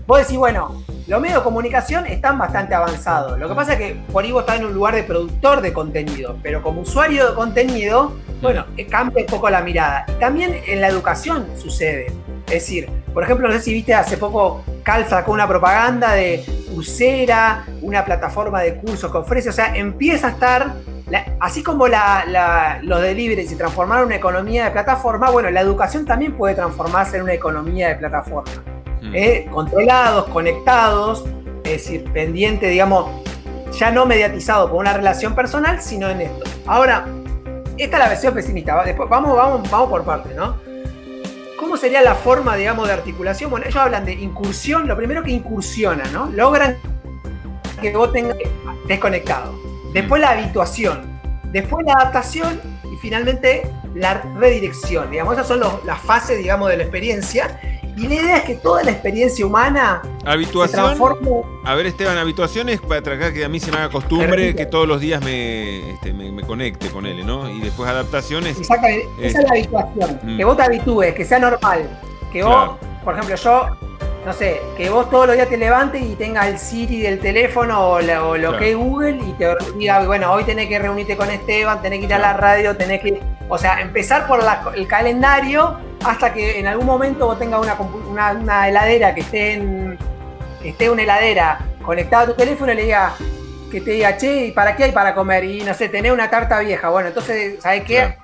Vos 0.07 0.21
decís, 0.21 0.39
bueno, 0.39 0.83
los 1.07 1.21
medios 1.21 1.41
de 1.41 1.45
comunicación 1.45 2.07
están 2.07 2.39
bastante 2.39 2.75
avanzados. 2.75 3.39
Lo 3.39 3.47
que 3.47 3.55
pasa 3.55 3.75
es 3.75 3.79
que 3.79 4.01
por 4.11 4.25
ahí 4.25 4.33
vos 4.33 4.41
estás 4.41 4.59
en 4.59 4.65
un 4.65 4.73
lugar 4.73 4.95
de 4.95 5.03
productor 5.03 5.61
de 5.61 5.75
contenido, 5.75 6.39
pero 6.43 6.63
como 6.63 6.81
usuario 6.81 7.29
de 7.29 7.35
contenido, 7.35 8.17
bueno, 8.41 8.65
cambia 8.89 9.23
un 9.23 9.27
poco 9.27 9.51
la 9.51 9.61
mirada. 9.61 10.07
Y 10.09 10.13
también 10.13 10.63
en 10.67 10.81
la 10.81 10.89
educación 10.89 11.47
sucede. 11.59 12.07
Es 12.47 12.55
decir, 12.55 12.89
por 13.13 13.23
ejemplo, 13.23 13.49
no 13.49 13.55
sé 13.55 13.61
si 13.61 13.73
viste 13.75 13.93
hace 13.93 14.17
poco 14.17 14.65
Cal 14.83 15.07
sacó 15.07 15.33
una 15.33 15.47
propaganda 15.47 16.15
de 16.15 16.43
Usera, 16.75 17.67
una 17.83 18.03
plataforma 18.05 18.63
de 18.63 18.77
cursos 18.77 19.13
que 19.13 19.19
ofrece. 19.19 19.51
O 19.51 19.53
sea, 19.53 19.77
empieza 19.77 20.29
a 20.29 20.31
estar, 20.31 20.75
así 21.41 21.63
como 21.63 21.87
los 21.89 23.03
deliveries 23.03 23.49
se 23.49 23.57
transformaron 23.57 24.03
en 24.03 24.07
una 24.07 24.17
economía 24.17 24.65
de 24.65 24.71
plataforma, 24.71 25.31
bueno, 25.31 25.51
la 25.51 25.61
educación 25.61 26.07
también 26.07 26.37
puede 26.37 26.55
transformarse 26.55 27.17
en 27.17 27.25
una 27.25 27.35
economía 27.35 27.89
de 27.89 27.95
plataforma. 27.97 28.51
Mm. 29.03 29.15
¿eh? 29.15 29.49
controlados, 29.51 30.27
conectados, 30.27 31.25
es 31.65 31.73
decir, 31.73 32.05
pendiente, 32.13 32.69
digamos, 32.69 33.11
ya 33.79 33.91
no 33.91 34.07
mediatizado 34.07 34.69
por 34.69 34.79
una 34.79 34.93
relación 34.93 35.35
personal, 35.35 35.81
sino 35.81 36.09
en 36.09 36.23
esto. 36.23 36.45
Ahora, 36.67 37.07
esta 37.79 37.97
es 37.97 38.03
la 38.03 38.09
versión 38.09 38.35
pesimista, 38.35 38.83
después 38.85 39.09
vamos, 39.09 39.37
vamos, 39.37 39.71
vamos 39.71 39.89
por 39.89 40.05
partes, 40.05 40.35
¿no? 40.37 40.57
¿Cómo 41.59 41.77
sería 41.77 42.03
la 42.03 42.15
forma, 42.15 42.57
digamos, 42.57 42.89
de 42.89 42.95
articulación? 42.95 43.51
Bueno, 43.51 43.67
ellos 43.67 43.81
hablan 43.81 44.05
de 44.05 44.13
incursión, 44.13 44.89
lo 44.89 44.97
primero 44.97 45.23
que 45.23 45.31
incursiona, 45.31 46.05
¿no? 46.13 46.27
Logran 46.27 46.77
que 47.81 47.97
vos 47.97 48.13
tengas 48.13 48.37
desconectado. 48.87 49.70
Después 49.93 50.21
la 50.21 50.31
habituación, 50.31 51.21
después 51.53 51.85
la 51.87 51.95
adaptación 51.95 52.61
y 52.93 52.97
finalmente 52.97 53.63
la 53.95 54.23
redirección. 54.39 55.11
Digamos, 55.11 55.35
esas 55.35 55.49
son 55.49 55.61
las 55.85 56.01
fases, 56.01 56.39
digamos, 56.39 56.69
de 56.69 56.77
la 56.77 56.85
experiencia. 56.85 57.61
Y 57.97 58.07
la 58.07 58.15
idea 58.15 58.37
es 58.39 58.45
que 58.45 58.55
toda 58.55 58.83
la 58.83 58.93
experiencia 58.93 59.45
humana 59.45 60.01
habituación, 60.25 60.97
A 61.65 61.75
ver, 61.75 61.87
Esteban, 61.87 62.17
habituaciones 62.19 62.81
para 62.81 63.03
tratar 63.03 63.33
que 63.33 63.45
a 63.45 63.49
mí 63.49 63.59
se 63.59 63.71
me 63.71 63.79
haga 63.79 63.91
costumbre 63.91 64.55
que 64.55 64.67
todos 64.67 64.87
los 64.87 65.01
días 65.01 65.23
me, 65.23 65.93
este, 65.93 66.13
me, 66.13 66.43
conecte 66.43 66.89
con 66.89 67.05
él, 67.05 67.27
¿no? 67.27 67.51
Y 67.51 67.61
después 67.61 67.89
adaptaciones. 67.89 68.59
Exactamente, 68.59 69.07
esa 69.21 69.41
es 69.41 69.45
la 69.45 69.51
habituación. 69.51 70.21
Mm. 70.23 70.37
Que 70.37 70.45
vos 70.45 70.57
te 70.57 70.63
habitúes, 70.63 71.15
que 71.15 71.25
sea 71.25 71.39
normal. 71.39 72.01
Que 72.33 72.43
vos, 72.43 72.77
por 73.05 73.15
ejemplo, 73.15 73.37
yo, 73.37 73.67
no 74.25 74.33
sé, 74.35 74.61
que 74.77 74.91
vos 74.91 75.09
todos 75.09 75.27
los 75.27 75.37
días 75.37 75.49
te 75.49 75.57
levantes 75.57 76.03
y 76.03 76.15
tengas 76.15 76.47
el 76.47 76.59
Siri 76.59 77.01
del 77.01 77.21
teléfono 77.21 77.93
o, 77.93 78.01
lo 78.01 78.59
que 78.59 78.71
es 78.71 78.77
Google 78.77 79.19
y 79.27 79.33
te 79.33 79.57
diga, 79.79 80.05
bueno, 80.05 80.33
hoy 80.33 80.45
tenés 80.45 80.69
que 80.69 80.79
reunirte 80.79 81.17
con 81.17 81.31
Esteban, 81.31 81.81
tenés 81.81 82.01
que 82.01 82.05
ir 82.05 82.15
a 82.15 82.19
la 82.19 82.35
radio, 82.35 82.77
tenés 82.77 83.01
que. 83.01 83.21
O 83.49 83.57
sea, 83.57 83.81
empezar 83.81 84.27
por 84.27 84.41
el 84.75 84.87
calendario 84.87 85.79
hasta 86.05 86.33
que 86.33 86.59
en 86.59 86.67
algún 86.67 86.87
momento 86.87 87.27
vos 87.27 87.39
tengas 87.39 87.61
una, 88.09 88.69
heladera 88.69 89.15
que 89.15 89.21
esté 89.23 89.55
en 89.55 89.99
que 90.63 90.71
esté 90.71 90.91
una 90.91 91.03
heladera 91.03 91.59
conectada 91.83 92.25
a 92.25 92.27
tu 92.27 92.35
teléfono 92.35 92.73
y 92.73 92.77
le 92.77 92.83
diga 92.83 93.15
que 93.71 93.81
te 93.81 93.93
diga, 93.93 94.17
che, 94.17 94.47
¿y 94.47 94.53
para 94.53 94.77
qué 94.77 94.85
hay 94.85 94.93
para 94.93 95.15
comer? 95.15 95.45
Y 95.45 95.63
no 95.63 95.73
sé, 95.73 95.89
tenés 95.89 96.13
una 96.13 96.29
tarta 96.29 96.59
vieja. 96.61 96.91
Bueno, 96.91 97.09
entonces, 97.09 97.63
¿sabes 97.63 97.85
qué? 97.85 98.17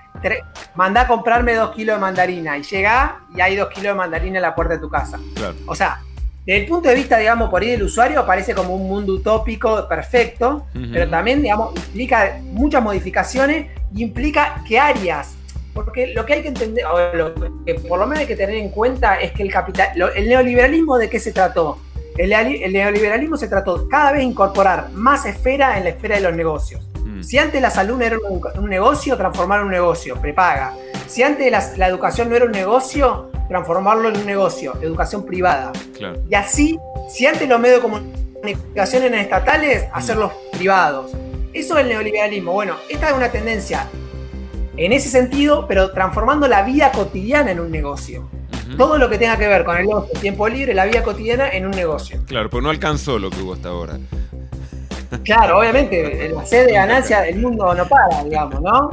Mandá 0.75 1.03
a 1.03 1.07
comprarme 1.07 1.55
dos 1.55 1.75
kilos 1.75 1.97
de 1.97 2.01
mandarina 2.01 2.59
y 2.59 2.63
llega 2.63 3.21
y 3.35 3.41
hay 3.41 3.57
dos 3.57 3.69
kilos 3.69 3.93
de 3.93 3.95
mandarina 3.95 4.37
en 4.37 4.43
la 4.43 4.55
puerta 4.55 4.75
de 4.75 4.81
tu 4.81 4.91
casa. 4.91 5.19
O 5.67 5.75
sea, 5.75 6.01
desde 6.45 6.61
el 6.61 6.67
punto 6.67 6.89
de 6.89 6.95
vista, 6.95 7.19
digamos, 7.19 7.51
por 7.51 7.63
ahí 7.63 7.71
del 7.71 7.83
usuario 7.83 8.25
parece 8.25 8.55
como 8.55 8.75
un 8.75 8.89
mundo 8.89 9.15
utópico 9.15 9.89
perfecto, 9.89 10.67
pero 10.93 11.09
también, 11.09 11.43
digamos, 11.43 11.75
implica 11.75 12.39
muchas 12.43 12.83
modificaciones 12.83 13.67
y 13.95 14.03
implica 14.03 14.63
que 14.67 14.79
áreas 14.79 15.37
porque 15.77 16.15
lo 16.15 16.25
que 16.25 16.33
hay 16.33 16.43
que 16.43 16.49
entender, 16.49 16.87
o 16.87 17.15
lo 17.15 17.35
que 17.35 17.75
por 17.75 17.99
lo 17.99 18.07
menos 18.07 18.21
hay 18.21 18.27
que 18.27 18.35
tener 18.35 18.57
en 18.57 18.71
cuenta 18.71 19.17
es 19.17 19.33
que 19.33 19.43
el 19.43 19.53
capital, 19.53 19.89
el 20.15 20.27
neoliberalismo 20.27 20.97
de 20.97 21.11
qué 21.11 21.21
se 21.21 21.33
trató. 21.33 21.79
El, 22.17 22.31
neoliberalismo 22.73 23.37
se 23.37 23.47
trató 23.47 23.87
cada 23.87 24.13
vez 24.13 24.25
incorporar 24.25 24.91
más 24.93 25.27
esfera 25.27 25.77
en 25.77 25.85
la 25.85 25.91
esfera 25.91 26.17
de 26.17 26.23
los 26.23 26.35
negocios. 26.35 26.83
Mm. 27.27 27.29
Si 27.29 27.39
antes 27.39 27.61
la 27.61 27.71
salud 27.71 27.99
no 27.99 28.05
era 28.05 28.19
un, 28.19 28.71
negocio, 28.71 29.17
transformar 29.17 29.65
un 29.65 29.71
negocio, 29.71 30.17
prepaga. 30.21 30.75
Si 31.07 31.23
antes 31.23 31.51
la, 31.77 31.89
educación 31.89 32.29
no 32.31 32.37
era 32.37 32.45
un 32.45 32.53
negocio, 32.53 33.31
transformarlo 33.49 34.09
en 34.09 34.17
un 34.17 34.27
negocio, 34.27 34.75
educación 34.81 35.25
privada. 35.25 35.73
Y 36.31 36.35
así, 36.35 36.79
si 37.09 37.27
antes 37.27 37.49
los 37.49 37.59
medios 37.59 37.83
de 37.83 37.89
comunicación 37.89 39.03
eran 39.03 39.21
estatales, 39.21 39.87
hacerlos 39.93 40.33
privados. 40.53 41.13
Eso 41.53 41.77
es 41.77 41.85
el 41.85 41.89
neoliberalismo. 41.89 42.53
Bueno, 42.53 42.77
esta 42.89 43.09
es 43.11 43.17
una 43.17 43.31
tendencia 43.31 43.89
en 44.77 44.93
ese 44.93 45.09
sentido, 45.09 45.67
pero 45.67 45.91
transformando 45.93 46.47
la 46.47 46.63
vida 46.63 46.93
cotidiana 46.93 47.51
en 47.51 47.61
un 47.61 47.71
negocio. 47.71 48.29
Todo 48.77 48.99
lo 48.99 49.09
que 49.09 49.17
tenga 49.17 49.39
que 49.39 49.47
ver 49.47 49.65
con 49.65 49.77
el 49.77 49.89
tiempo 50.21 50.49
libre, 50.49 50.75
la 50.75 50.85
vida 50.85 51.03
cotidiana 51.03 51.49
en 51.49 51.67
un 51.67 51.71
negocio. 51.71 52.21
Claro, 52.27 52.51
pues 52.51 52.63
no 52.63 52.71
alcanzó 52.71 53.19
lo 53.19 53.31
que 53.31 53.41
hubo 53.41 53.55
hasta 53.55 53.69
ahora. 53.69 53.99
Claro, 55.25 55.59
obviamente, 55.59 56.31
la 56.35 56.45
sede 56.45 56.67
de 56.67 56.73
ganancia 56.73 57.23
del 57.23 57.37
mundo 57.39 57.75
no 57.75 57.87
para, 57.87 58.25
digamos, 58.25 58.61
¿no? 58.61 58.91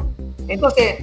Entonces, 0.48 0.98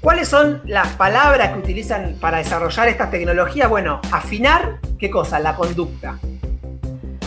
¿cuáles 0.00 0.28
son 0.28 0.62
las 0.66 0.88
palabras 0.94 1.52
que 1.52 1.58
utilizan 1.58 2.16
para 2.20 2.38
desarrollar 2.38 2.88
estas 2.88 3.10
tecnologías? 3.10 3.68
Bueno, 3.68 4.00
afinar, 4.10 4.78
¿qué 4.98 5.10
cosa? 5.10 5.38
La 5.38 5.54
conducta. 5.54 6.18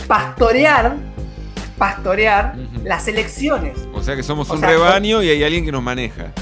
Pastorear, 0.06 0.96
pastorear 1.78 2.54
las 2.84 3.06
elecciones. 3.08 3.78
O 3.92 4.02
sea 4.02 4.16
que 4.16 4.22
somos 4.22 4.50
un 4.50 4.60
rebaño 4.60 5.22
y 5.22 5.30
hay 5.30 5.44
alguien 5.44 5.64
que 5.64 5.72
nos 5.72 5.82
maneja. 5.82 6.32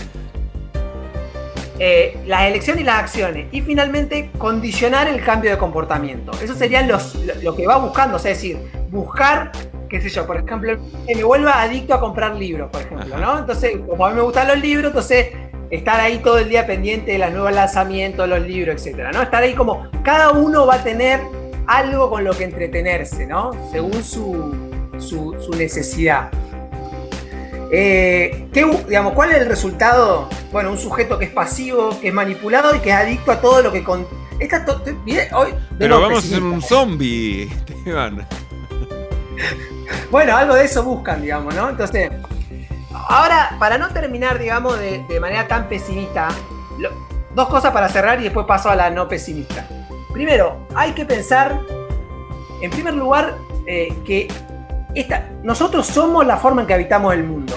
eh, 1.82 2.18
las 2.26 2.42
elecciones 2.42 2.82
y 2.82 2.84
las 2.84 2.96
acciones. 2.96 3.46
Y 3.52 3.62
finalmente, 3.62 4.30
condicionar 4.36 5.08
el 5.08 5.22
cambio 5.24 5.50
de 5.50 5.56
comportamiento. 5.58 6.30
Eso 6.42 6.54
serían 6.54 6.86
los, 6.86 7.14
lo, 7.42 7.56
que 7.56 7.66
va 7.66 7.78
buscando, 7.78 8.18
es 8.18 8.24
decir, 8.24 8.58
buscar, 8.90 9.50
qué 9.90 10.00
sé 10.00 10.08
yo, 10.08 10.26
por 10.26 10.36
ejemplo, 10.36 10.78
que 11.06 11.14
me 11.16 11.24
vuelva 11.24 11.60
adicto 11.60 11.94
a 11.94 12.00
comprar 12.00 12.36
libros, 12.36 12.70
por 12.70 12.82
ejemplo, 12.82 13.18
¿no? 13.18 13.40
Entonces, 13.40 13.76
como 13.86 14.06
a 14.06 14.10
mí 14.10 14.16
me 14.16 14.22
gustan 14.22 14.46
los 14.46 14.58
libros, 14.60 14.90
entonces 14.90 15.28
estar 15.70 16.00
ahí 16.00 16.18
todo 16.18 16.38
el 16.38 16.48
día 16.48 16.66
pendiente 16.66 17.12
de 17.12 17.18
los 17.18 17.30
nuevos 17.32 17.52
lanzamientos, 17.52 18.28
los 18.28 18.40
libros, 18.40 18.76
etcétera, 18.76 19.10
¿no? 19.12 19.22
Estar 19.22 19.42
ahí 19.42 19.54
como 19.54 19.90
cada 20.04 20.30
uno 20.30 20.64
va 20.66 20.76
a 20.76 20.84
tener 20.84 21.20
algo 21.66 22.08
con 22.08 22.24
lo 22.24 22.32
que 22.32 22.44
entretenerse, 22.44 23.26
¿no? 23.26 23.50
Según 23.72 24.02
su, 24.04 24.54
su, 24.98 25.50
necesidad. 25.56 26.30
Eh, 27.72 28.48
digamos, 28.52 29.12
¿Cuál 29.12 29.32
es 29.32 29.38
el 29.38 29.46
resultado? 29.46 30.28
Bueno, 30.52 30.70
un 30.70 30.78
sujeto 30.78 31.18
que 31.18 31.26
es 31.26 31.30
pasivo, 31.30 31.98
que 32.00 32.08
es 32.08 32.14
manipulado 32.14 32.74
y 32.74 32.80
que 32.80 32.90
es 32.90 32.96
adicto 32.96 33.32
a 33.32 33.40
todo 33.40 33.62
lo 33.62 33.72
que... 33.72 33.82
Con... 33.84 34.06
Esta 34.40 34.64
hoy, 35.34 35.50
Pero 35.78 36.00
vamos 36.00 36.24
a 36.24 36.28
ser 36.28 36.42
un 36.42 36.62
zombie, 36.62 37.42
Esteban. 37.68 38.26
bueno, 40.10 40.36
algo 40.36 40.54
de 40.54 40.64
eso 40.64 40.82
buscan, 40.82 41.22
digamos, 41.22 41.54
¿no? 41.54 41.68
Entonces, 41.68 42.10
ahora, 43.08 43.56
para 43.58 43.78
no 43.78 43.88
terminar, 43.88 44.38
digamos, 44.38 44.78
de, 44.78 45.20
manera 45.20 45.46
tan 45.46 45.68
pesimista, 45.68 46.28
dos 47.34 47.48
cosas 47.48 47.72
para 47.72 47.88
cerrar 47.88 48.20
y 48.20 48.24
después 48.24 48.46
paso 48.46 48.70
a 48.70 48.76
la 48.76 48.90
no 48.90 49.08
pesimista. 49.08 49.66
Primero, 50.12 50.66
hay 50.74 50.92
que 50.92 51.04
pensar, 51.04 51.60
en 52.60 52.70
primer 52.70 52.94
lugar, 52.94 53.36
eh, 53.66 53.94
que 54.04 54.28
esta, 54.94 55.28
nosotros 55.42 55.86
somos 55.86 56.26
la 56.26 56.36
forma 56.36 56.62
en 56.62 56.66
que 56.66 56.74
habitamos 56.74 57.14
el 57.14 57.24
mundo. 57.24 57.54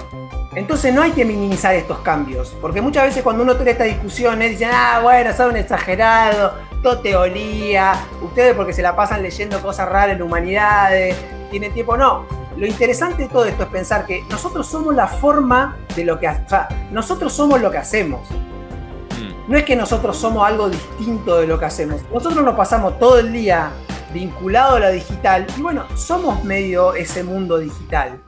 Entonces 0.56 0.94
no 0.94 1.02
hay 1.02 1.12
que 1.12 1.26
minimizar 1.26 1.74
estos 1.74 2.00
cambios, 2.00 2.56
porque 2.62 2.80
muchas 2.80 3.06
veces 3.06 3.24
cuando 3.24 3.42
uno 3.42 3.56
tiene 3.56 3.72
estas 3.72 3.88
discusiones 3.88 4.52
dicen, 4.52 4.70
ah, 4.72 5.00
bueno, 5.02 5.34
son 5.34 5.58
exagerado, 5.58 6.54
todo 6.84 7.00
teoría, 7.00 7.94
ustedes 8.22 8.54
porque 8.54 8.72
se 8.72 8.84
la 8.84 8.96
pasan 8.96 9.24
leyendo 9.24 9.60
cosas 9.62 9.90
raras 9.90 10.16
en 10.16 10.22
humanidades, 10.22 11.16
tienen 11.54 11.72
tiempo, 11.72 11.96
no. 11.96 12.26
Lo 12.58 12.66
interesante 12.66 13.24
de 13.24 13.30
todo 13.30 13.46
esto 13.46 13.62
es 13.64 13.70
pensar 13.70 14.08
que 14.08 14.24
nosotros 14.28 14.66
somos 14.66 14.96
la 14.96 15.08
forma 15.08 15.78
de 15.96 16.04
lo 16.04 16.20
que, 16.20 16.28
o 16.28 16.50
sea, 16.50 16.68
nosotros 16.92 17.32
somos 17.32 17.62
lo 17.62 17.70
que 17.70 17.78
hacemos. 17.78 18.28
Mm. 18.32 19.52
No 19.52 19.58
es 19.58 19.64
que 19.64 19.76
nosotros 19.76 20.18
somos 20.18 20.48
algo 20.48 20.68
distinto 20.68 21.38
de 21.38 21.46
lo 21.46 21.60
que 21.60 21.66
hacemos. 21.66 22.02
Nosotros 22.12 22.44
nos 22.44 22.56
pasamos 22.56 22.98
todo 22.98 23.20
el 23.20 23.32
día 23.32 23.70
vinculado 24.12 24.78
a 24.78 24.80
lo 24.80 24.92
digital 24.92 25.46
y 25.56 25.62
bueno, 25.62 25.86
somos 25.96 26.44
medio 26.44 26.96
ese 26.96 27.24
mundo 27.24 27.60
digital. 27.60 28.20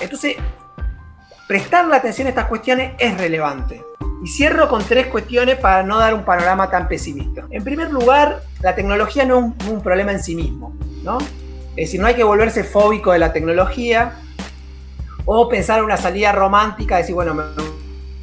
Entonces, 0.00 0.34
prestarle 1.46 1.94
atención 1.94 2.26
a 2.26 2.30
estas 2.30 2.46
cuestiones 2.46 2.94
es 2.98 3.16
relevante. 3.16 3.84
Y 4.24 4.26
cierro 4.26 4.68
con 4.68 4.82
tres 4.82 5.06
cuestiones 5.06 5.56
para 5.56 5.84
no 5.84 5.98
dar 5.98 6.14
un 6.14 6.24
panorama 6.24 6.68
tan 6.68 6.88
pesimista. 6.88 7.46
En 7.50 7.62
primer 7.62 7.92
lugar, 7.92 8.42
la 8.60 8.74
tecnología 8.74 9.24
no 9.24 9.54
es 9.60 9.68
un, 9.68 9.82
problema 9.82 10.10
en 10.10 10.20
sí 10.20 10.34
mismo, 10.34 10.74
¿no? 11.04 11.18
Es 11.76 11.88
decir, 11.88 12.00
no 12.00 12.06
hay 12.06 12.14
que 12.14 12.24
volverse 12.24 12.64
fóbico 12.64 13.12
de 13.12 13.18
la 13.18 13.32
tecnología 13.32 14.12
o 15.24 15.48
pensar 15.48 15.78
en 15.78 15.86
una 15.86 15.96
salida 15.96 16.32
romántica, 16.32 16.98
decir, 16.98 17.14
bueno, 17.14 17.34
me 17.34 17.44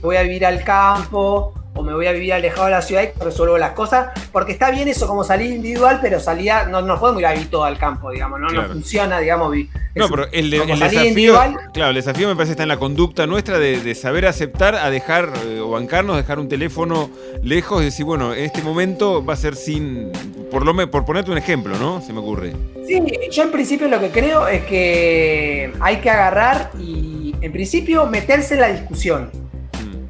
voy 0.02 0.18
a 0.18 0.22
vivir 0.22 0.46
al 0.46 0.64
campo 0.64 1.54
o 1.80 1.82
me 1.82 1.94
voy 1.94 2.08
a 2.08 2.12
vivir 2.12 2.34
alejado 2.34 2.66
de 2.66 2.72
la 2.72 2.82
ciudad 2.82 3.04
y 3.04 3.24
resuelvo 3.24 3.58
las 3.58 3.72
cosas, 3.72 4.10
porque 4.34 4.52
está 4.52 4.70
bien 4.70 4.90
eso 4.90 5.08
como 5.08 5.24
salida 5.24 5.56
individual, 5.56 6.00
pero 6.02 6.20
salida, 6.20 6.66
no 6.66 6.82
nos 6.82 7.00
podemos 7.00 7.22
ir 7.22 7.28
a 7.28 7.32
vivir 7.32 7.50
todo 7.50 7.64
al 7.64 7.78
campo, 7.78 8.12
digamos, 8.12 8.40
no, 8.42 8.68
funciona, 8.68 9.20
digamos. 9.20 9.56
No, 9.96 10.10
pero 10.10 10.28
el, 10.34 10.50
desafío, 10.50 11.40
claro, 11.74 11.90
el 11.90 11.96
desafío 11.96 12.28
me 12.28 12.36
parece 12.36 12.52
está 12.52 12.64
en 12.64 12.70
la 12.70 12.78
conducta 12.78 13.26
nuestra 13.28 13.60
de, 13.60 13.96
saber 13.96 14.26
aceptar 14.26 14.76
a 14.76 14.90
dejar 14.90 15.32
eh, 15.46 15.62
o 15.62 15.70
bancarnos, 15.72 16.18
dejar 16.18 16.38
un 16.40 16.50
teléfono 16.50 17.10
lejos 17.44 17.82
y 17.82 17.86
decir, 17.86 18.06
bueno, 18.06 18.34
en 18.34 18.44
este 18.44 18.62
momento 18.62 19.26
va 19.26 19.34
a 19.34 19.38
ser 19.38 19.56
sin, 19.56 20.12
por, 20.52 20.66
lo, 20.66 20.92
por 20.92 21.06
ponerte 21.06 21.32
un 21.32 21.38
ejemplo, 21.38 21.78
¿no? 21.78 22.02
Se 22.02 22.12
me 22.12 22.20
ocurre. 22.20 22.54
Sí, 22.86 23.02
yo 23.32 23.44
en 23.44 23.52
principio 23.52 23.88
lo 23.88 24.02
que 24.02 24.10
creo 24.10 24.50
es 24.50 24.66
que 24.66 25.72
hay 25.80 25.98
que 26.02 26.10
agarrar 26.10 26.72
y 26.78 27.36
en 27.40 27.52
principio 27.54 28.06
meterse 28.06 28.56
en 28.56 28.62
la 28.62 28.68
discusión 28.68 29.32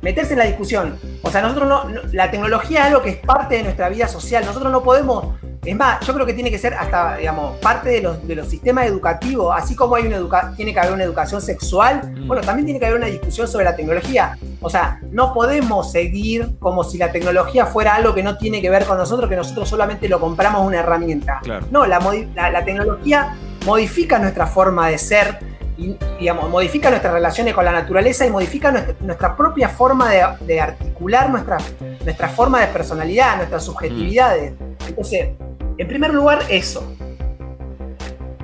meterse 0.02 0.34
en 0.34 0.40
la 0.40 0.46
discusión. 0.46 0.98
O 1.22 1.32
sea, 1.32 1.42
nosotros 1.42 1.68
no, 1.68 1.84
la 2.14 2.32
tecnología 2.32 2.82
es 2.82 2.86
algo 2.88 3.02
que 3.02 3.10
es 3.10 3.18
parte 3.18 3.56
de 3.56 3.64
nuestra 3.64 3.90
vida 3.90 4.08
social. 4.08 4.46
Nosotros 4.46 4.72
no 4.72 4.84
podemos, 4.84 5.36
es 5.64 5.76
más, 5.76 6.06
yo 6.06 6.14
creo 6.14 6.26
que 6.26 6.34
tiene 6.34 6.50
que 6.50 6.58
ser 6.58 6.74
hasta, 6.74 7.18
digamos, 7.18 7.58
parte 7.58 7.90
de 7.90 8.02
los, 8.02 8.26
de 8.26 8.36
los 8.36 8.48
sistemas 8.48 8.86
educativos, 8.88 9.54
así 9.56 9.76
como 9.76 9.96
hay 9.96 10.08
una 10.08 10.16
educa 10.16 10.54
tiene 10.56 10.74
que 10.74 10.80
haber 10.80 10.94
una 10.94 11.04
educación 11.04 11.42
sexual, 11.42 12.14
mm. 12.16 12.28
bueno, 12.28 12.42
también 12.44 12.66
tiene 12.66 12.80
que 12.80 12.86
haber 12.86 12.98
una 12.98 13.08
discusión 13.08 13.48
sobre 13.48 13.66
la 13.66 13.76
tecnología. 13.76 14.38
O 14.62 14.70
sea, 14.70 15.00
no 15.12 15.34
podemos 15.34 15.92
seguir 15.92 16.58
como 16.60 16.84
si 16.84 16.98
la 16.98 17.12
tecnología 17.12 17.66
fuera 17.66 17.96
algo 17.96 18.14
que 18.14 18.24
no 18.24 18.38
tiene 18.38 18.62
que 18.62 18.70
ver 18.70 18.86
con 18.86 18.98
nosotros, 18.98 19.30
que 19.30 19.36
nosotros 19.36 19.68
solamente 19.68 20.08
lo 20.08 20.20
compramos 20.20 20.66
una 20.66 20.80
herramienta. 20.80 21.42
No, 21.72 21.86
la, 21.86 22.00
la, 22.36 22.52
la 22.52 22.66
tecnología 22.66 23.36
modifica 23.66 24.20
nuestra 24.20 24.48
forma 24.48 24.90
de 24.90 24.98
ser, 24.98 25.40
y 25.80 25.98
digamos, 26.20 26.50
modifica 26.50 26.90
nuestras 26.90 27.14
relaciones 27.14 27.54
con 27.54 27.64
la 27.64 27.72
naturaleza 27.72 28.26
y 28.26 28.30
modifica 28.30 28.72
nuestra, 29.00 29.36
propia 29.36 29.70
forma 29.70 30.12
de, 30.42 30.60
articular 30.60 31.30
nuestra, 31.30 31.58
nuestra 32.04 32.28
forma 32.28 32.60
de 32.60 32.68
personalidad, 32.68 33.38
nuestras 33.38 33.64
subjetividades. 33.64 34.54
Entonces, 34.88 35.30
en 35.78 35.88
primer 35.88 36.14
lugar, 36.14 36.40
eso. 36.50 36.96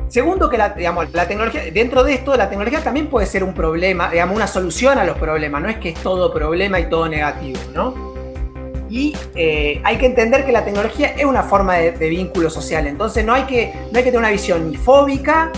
Segundo, 0.08 0.50
que 0.50 0.58
la, 0.58 0.70
digamos, 0.70 1.12
la 1.14 1.28
tecnología, 1.28 1.64
dentro 1.74 2.04
de 2.04 2.14
esto, 2.14 2.38
la 2.38 2.48
tecnología 2.48 2.82
también 2.82 3.08
puede 3.08 3.26
ser 3.26 3.44
un 3.44 3.54
problema, 3.54 4.10
digamos, 4.10 4.38
una 4.38 4.48
solución 4.48 4.98
a 4.98 5.04
los 5.04 5.18
problemas, 5.18 5.62
no 5.62 5.68
es 5.68 5.78
que 5.78 5.90
es 5.90 6.00
todo 6.02 6.34
problema 6.34 6.80
y 6.80 6.86
todo 6.86 7.10
negativo, 7.10 7.60
¿no? 7.74 8.16
Y 8.90 9.14
eh, 9.36 9.82
hay 9.84 9.98
que 9.98 10.06
entender 10.06 10.46
que 10.46 10.54
la 10.54 10.64
tecnología 10.64 11.08
es 11.18 11.26
una 11.26 11.44
forma 11.44 11.76
de, 11.76 12.10
vínculo 12.10 12.50
social, 12.50 12.88
entonces 12.88 13.26
no 13.26 13.34
hay, 13.34 13.44
que, 13.44 13.74
no 13.92 13.98
hay 13.98 14.04
que 14.06 14.12
tener 14.12 14.20
una 14.20 14.30
visión 14.30 14.70
ni 14.70 14.78
fóbica 14.78 15.52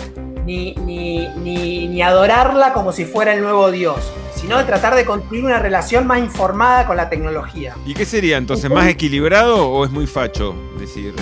ni, 0.48 0.74
ni, 0.76 1.88
ni, 1.88 2.02
adorarla 2.02 2.72
como 2.72 2.94
si 2.94 3.04
fuera 3.04 3.34
el 3.34 3.42
nuevo 3.42 3.70
Dios, 3.70 3.98
sino 4.34 4.58
de 4.58 4.64
tratar 4.64 4.96
de 4.96 5.06
construir 5.06 5.44
una 5.44 5.60
relación 5.60 6.08
más 6.08 6.20
informada 6.20 6.88
con 6.88 6.96
la 6.96 7.10
tecnología. 7.10 7.76
¿Y 7.86 7.94
qué 7.94 8.06
sería 8.06 8.38
entonces? 8.38 8.72
¿Más 8.72 8.88
equilibrado 8.88 9.70
o 9.70 9.84
es 9.84 9.92
muy 9.92 10.08
facho 10.08 10.56
decir? 10.80 11.14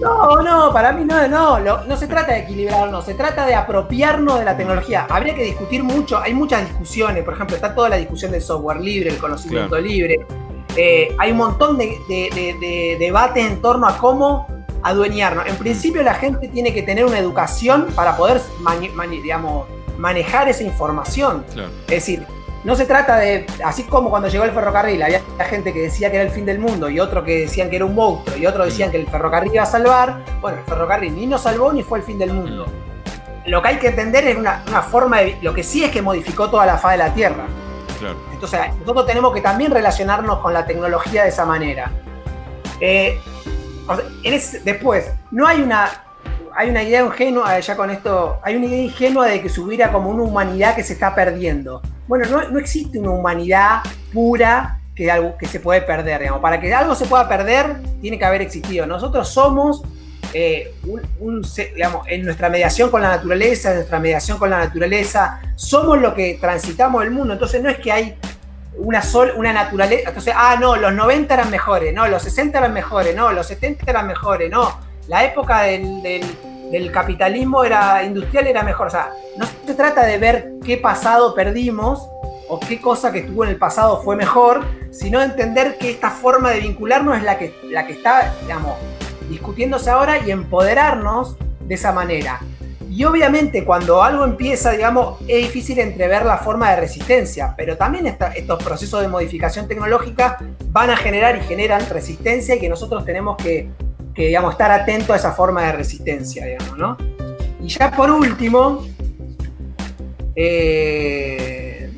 No, 0.00 0.42
no, 0.42 0.72
para 0.72 0.90
mí 0.92 1.04
no, 1.04 1.28
no, 1.28 1.60
no 1.60 1.96
se 1.96 2.08
trata 2.08 2.32
de 2.32 2.40
equilibrarnos, 2.40 3.04
se 3.04 3.14
trata 3.14 3.46
de 3.46 3.54
apropiarnos 3.54 4.40
de 4.40 4.44
la 4.44 4.56
tecnología. 4.56 5.06
Habría 5.08 5.36
que 5.36 5.44
discutir 5.44 5.84
mucho, 5.84 6.18
hay 6.18 6.34
muchas 6.34 6.66
discusiones, 6.66 7.22
por 7.22 7.34
ejemplo, 7.34 7.54
está 7.54 7.72
toda 7.72 7.88
la 7.88 7.96
discusión 7.96 8.32
del 8.32 8.42
software 8.42 8.80
libre, 8.80 9.10
el 9.10 9.18
conocimiento 9.18 9.78
libre. 9.78 10.26
Eh, 10.74 11.14
hay 11.18 11.30
un 11.30 11.36
montón 11.36 11.78
de, 11.78 11.96
de, 12.08 12.56
de 12.58 12.96
debates 12.98 13.46
en 13.46 13.62
torno 13.62 13.86
a 13.86 13.96
cómo 13.96 14.51
adueñarnos. 14.82 15.46
En 15.46 15.56
principio 15.56 16.02
la 16.02 16.14
gente 16.14 16.48
tiene 16.48 16.72
que 16.72 16.82
tener 16.82 17.04
una 17.04 17.18
educación 17.18 17.88
para 17.94 18.16
poder 18.16 18.40
digamos, 19.22 19.66
manejar 19.98 20.48
esa 20.48 20.62
información. 20.62 21.44
Es 21.86 22.06
decir, 22.06 22.26
no 22.64 22.76
se 22.76 22.86
trata 22.86 23.16
de, 23.16 23.46
así 23.64 23.82
como 23.84 24.08
cuando 24.08 24.28
llegó 24.28 24.44
el 24.44 24.52
ferrocarril, 24.52 25.02
había 25.02 25.20
gente 25.48 25.72
que 25.72 25.80
decía 25.80 26.10
que 26.10 26.16
era 26.16 26.24
el 26.24 26.30
fin 26.30 26.46
del 26.46 26.60
mundo 26.60 26.88
y 26.88 27.00
otro 27.00 27.24
que 27.24 27.40
decían 27.40 27.70
que 27.70 27.76
era 27.76 27.84
un 27.84 27.94
monstruo 27.94 28.36
y 28.36 28.46
otro 28.46 28.64
decían 28.64 28.90
que 28.90 28.98
el 28.98 29.06
ferrocarril 29.08 29.52
iba 29.54 29.64
a 29.64 29.66
salvar. 29.66 30.24
Bueno, 30.40 30.58
el 30.58 30.64
ferrocarril 30.64 31.14
ni 31.14 31.26
nos 31.26 31.42
salvó 31.42 31.72
ni 31.72 31.82
fue 31.82 31.98
el 31.98 32.04
fin 32.04 32.18
del 32.18 32.32
mundo. 32.32 32.66
Lo 33.46 33.60
que 33.60 33.68
hay 33.68 33.76
que 33.78 33.88
entender 33.88 34.26
es 34.28 34.36
una, 34.36 34.62
forma 34.82 35.18
de... 35.18 35.36
Lo 35.42 35.52
que 35.52 35.64
sí 35.64 35.82
es 35.82 35.90
que 35.90 36.00
modificó 36.00 36.48
toda 36.48 36.64
la 36.64 36.78
faz 36.78 36.92
de 36.92 36.98
la 36.98 37.12
Tierra. 37.12 37.46
Entonces, 38.32 38.60
nosotros 38.80 39.06
tenemos 39.06 39.32
que 39.32 39.40
también 39.40 39.70
relacionarnos 39.70 40.38
con 40.38 40.52
la 40.52 40.64
tecnología 40.64 41.24
de 41.24 41.28
esa 41.28 41.44
manera. 41.44 41.90
Eh, 42.80 43.20
después, 44.64 45.10
no 45.30 45.46
hay 45.46 45.62
una, 45.62 46.04
hay 46.54 46.70
una 46.70 46.82
idea 46.82 47.04
ingenua, 47.04 47.58
ya 47.60 47.76
con 47.76 47.90
esto, 47.90 48.38
hay 48.42 48.56
una 48.56 48.66
idea 48.66 48.82
ingenua 48.82 49.26
de 49.26 49.40
que 49.40 49.48
se 49.48 49.60
hubiera 49.60 49.92
como 49.92 50.10
una 50.10 50.22
humanidad 50.22 50.74
que 50.74 50.82
se 50.82 50.92
está 50.94 51.14
perdiendo. 51.14 51.82
Bueno, 52.06 52.26
no, 52.50 52.58
existe 52.58 52.98
una 52.98 53.10
humanidad 53.10 53.82
pura 54.12 54.80
que, 54.94 55.10
algo, 55.10 55.36
que 55.38 55.46
se 55.46 55.60
puede 55.60 55.82
perder, 55.82 56.20
digamos. 56.20 56.40
Para 56.40 56.60
que 56.60 56.72
algo 56.74 56.94
se 56.94 57.06
pueda 57.06 57.28
perder, 57.28 57.76
tiene 58.00 58.18
que 58.18 58.24
haber 58.24 58.42
existido. 58.42 58.86
Nosotros 58.86 59.28
somos 59.28 59.82
eh, 60.34 60.74
digamos, 61.74 62.06
en 62.08 62.24
nuestra 62.24 62.48
mediación 62.48 62.90
con 62.90 63.02
la 63.02 63.08
naturaleza, 63.08 63.70
en 63.70 63.76
nuestra 63.76 63.98
mediación 63.98 64.38
con 64.38 64.50
la 64.50 64.58
naturaleza, 64.58 65.40
somos 65.56 66.00
lo 66.00 66.14
que 66.14 66.38
transitamos 66.40 67.02
el 67.02 67.10
mundo. 67.10 67.34
Entonces 67.34 67.62
no 67.62 67.68
es 67.68 67.78
que 67.78 67.92
hay 67.92 68.16
una, 68.76 69.02
sol, 69.02 69.32
una 69.36 69.52
naturaleza. 69.52 70.08
Entonces, 70.08 70.34
ah, 70.36 70.56
no, 70.60 70.76
los 70.76 70.92
90 70.92 71.34
eran 71.34 71.50
mejores, 71.50 71.94
no, 71.94 72.06
los 72.08 72.22
60 72.22 72.58
eran 72.58 72.72
mejores, 72.72 73.14
no, 73.14 73.32
los 73.32 73.46
70 73.46 73.90
eran 73.90 74.06
mejores, 74.06 74.50
no. 74.50 74.78
La 75.08 75.24
época 75.24 75.62
del, 75.62 76.02
del, 76.02 76.92
capitalismo 76.92 77.64
era, 77.64 78.02
industrial 78.04 78.46
era 78.46 78.62
mejor. 78.62 78.86
O 78.86 78.90
sea, 78.90 79.10
no 79.36 79.46
se 79.66 79.74
trata 79.74 80.04
de 80.04 80.18
ver 80.18 80.52
qué 80.64 80.78
pasado 80.78 81.34
perdimos 81.34 82.08
o 82.48 82.60
qué 82.60 82.80
cosa 82.80 83.12
que 83.12 83.20
estuvo 83.20 83.44
en 83.44 83.50
el 83.50 83.56
pasado 83.56 84.02
fue 84.02 84.16
mejor, 84.16 84.64
sino 84.90 85.18
de 85.18 85.26
entender 85.26 85.76
que 85.78 85.90
esta 85.90 86.10
forma 86.10 86.50
de 86.50 86.60
vincularnos 86.60 87.16
es 87.16 87.24
la 87.24 87.38
que, 87.38 87.54
la 87.64 87.86
que 87.86 87.94
está, 87.94 88.32
digamos, 88.42 88.76
discutiéndose 89.28 89.90
ahora 89.90 90.18
y 90.18 90.30
empoderarnos 90.30 91.36
de 91.60 91.74
esa 91.74 91.92
manera. 91.92 92.40
Y 92.94 93.04
obviamente 93.04 93.64
cuando 93.64 94.02
algo 94.02 94.22
empieza, 94.22 94.70
digamos, 94.72 95.18
es 95.22 95.46
difícil 95.46 95.78
entrever 95.78 96.26
la 96.26 96.36
forma 96.36 96.68
de 96.70 96.76
resistencia, 96.76 97.54
pero 97.56 97.78
también 97.78 98.06
estos 98.06 98.62
procesos 98.62 99.00
de 99.00 99.08
modificación 99.08 99.66
tecnológica 99.66 100.36
van 100.66 100.90
a 100.90 100.96
generar 100.98 101.38
y 101.38 101.40
generan 101.40 101.88
resistencia 101.88 102.54
y 102.54 102.60
que 102.60 102.68
nosotros 102.68 103.02
tenemos 103.06 103.38
que, 103.38 103.70
digamos, 104.14 104.52
estar 104.52 104.70
atentos 104.70 105.08
a 105.08 105.16
esa 105.16 105.32
forma 105.32 105.62
de 105.62 105.72
resistencia. 105.72 106.44
Y 107.62 107.68
ya 107.68 107.90
por 107.92 108.10
último, 108.10 108.84
eh, 110.36 111.90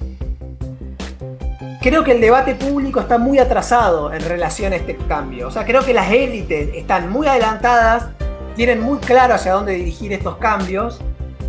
creo 1.83 2.05
que 2.05 2.13
el 2.13 2.21
debate 2.21 2.55
público 2.55 3.01
está 3.01 3.19
muy 3.19 3.41
atrasado 3.41 4.15
en 4.15 4.21
relación 4.21 4.73
a 4.73 4.77
este 4.77 4.95
cambio. 5.09 5.49
O 5.49 5.51
sea, 5.51 5.65
creo 5.65 5.85
que 5.85 5.93
las 5.93 6.13
élites 6.13 6.69
están 6.73 7.11
muy 7.11 7.27
adelantadas 7.27 8.11
tienen 8.55 8.81
muy 8.81 8.99
claro 8.99 9.35
hacia 9.35 9.53
dónde 9.53 9.75
dirigir 9.75 10.13
estos 10.13 10.37
cambios. 10.37 11.01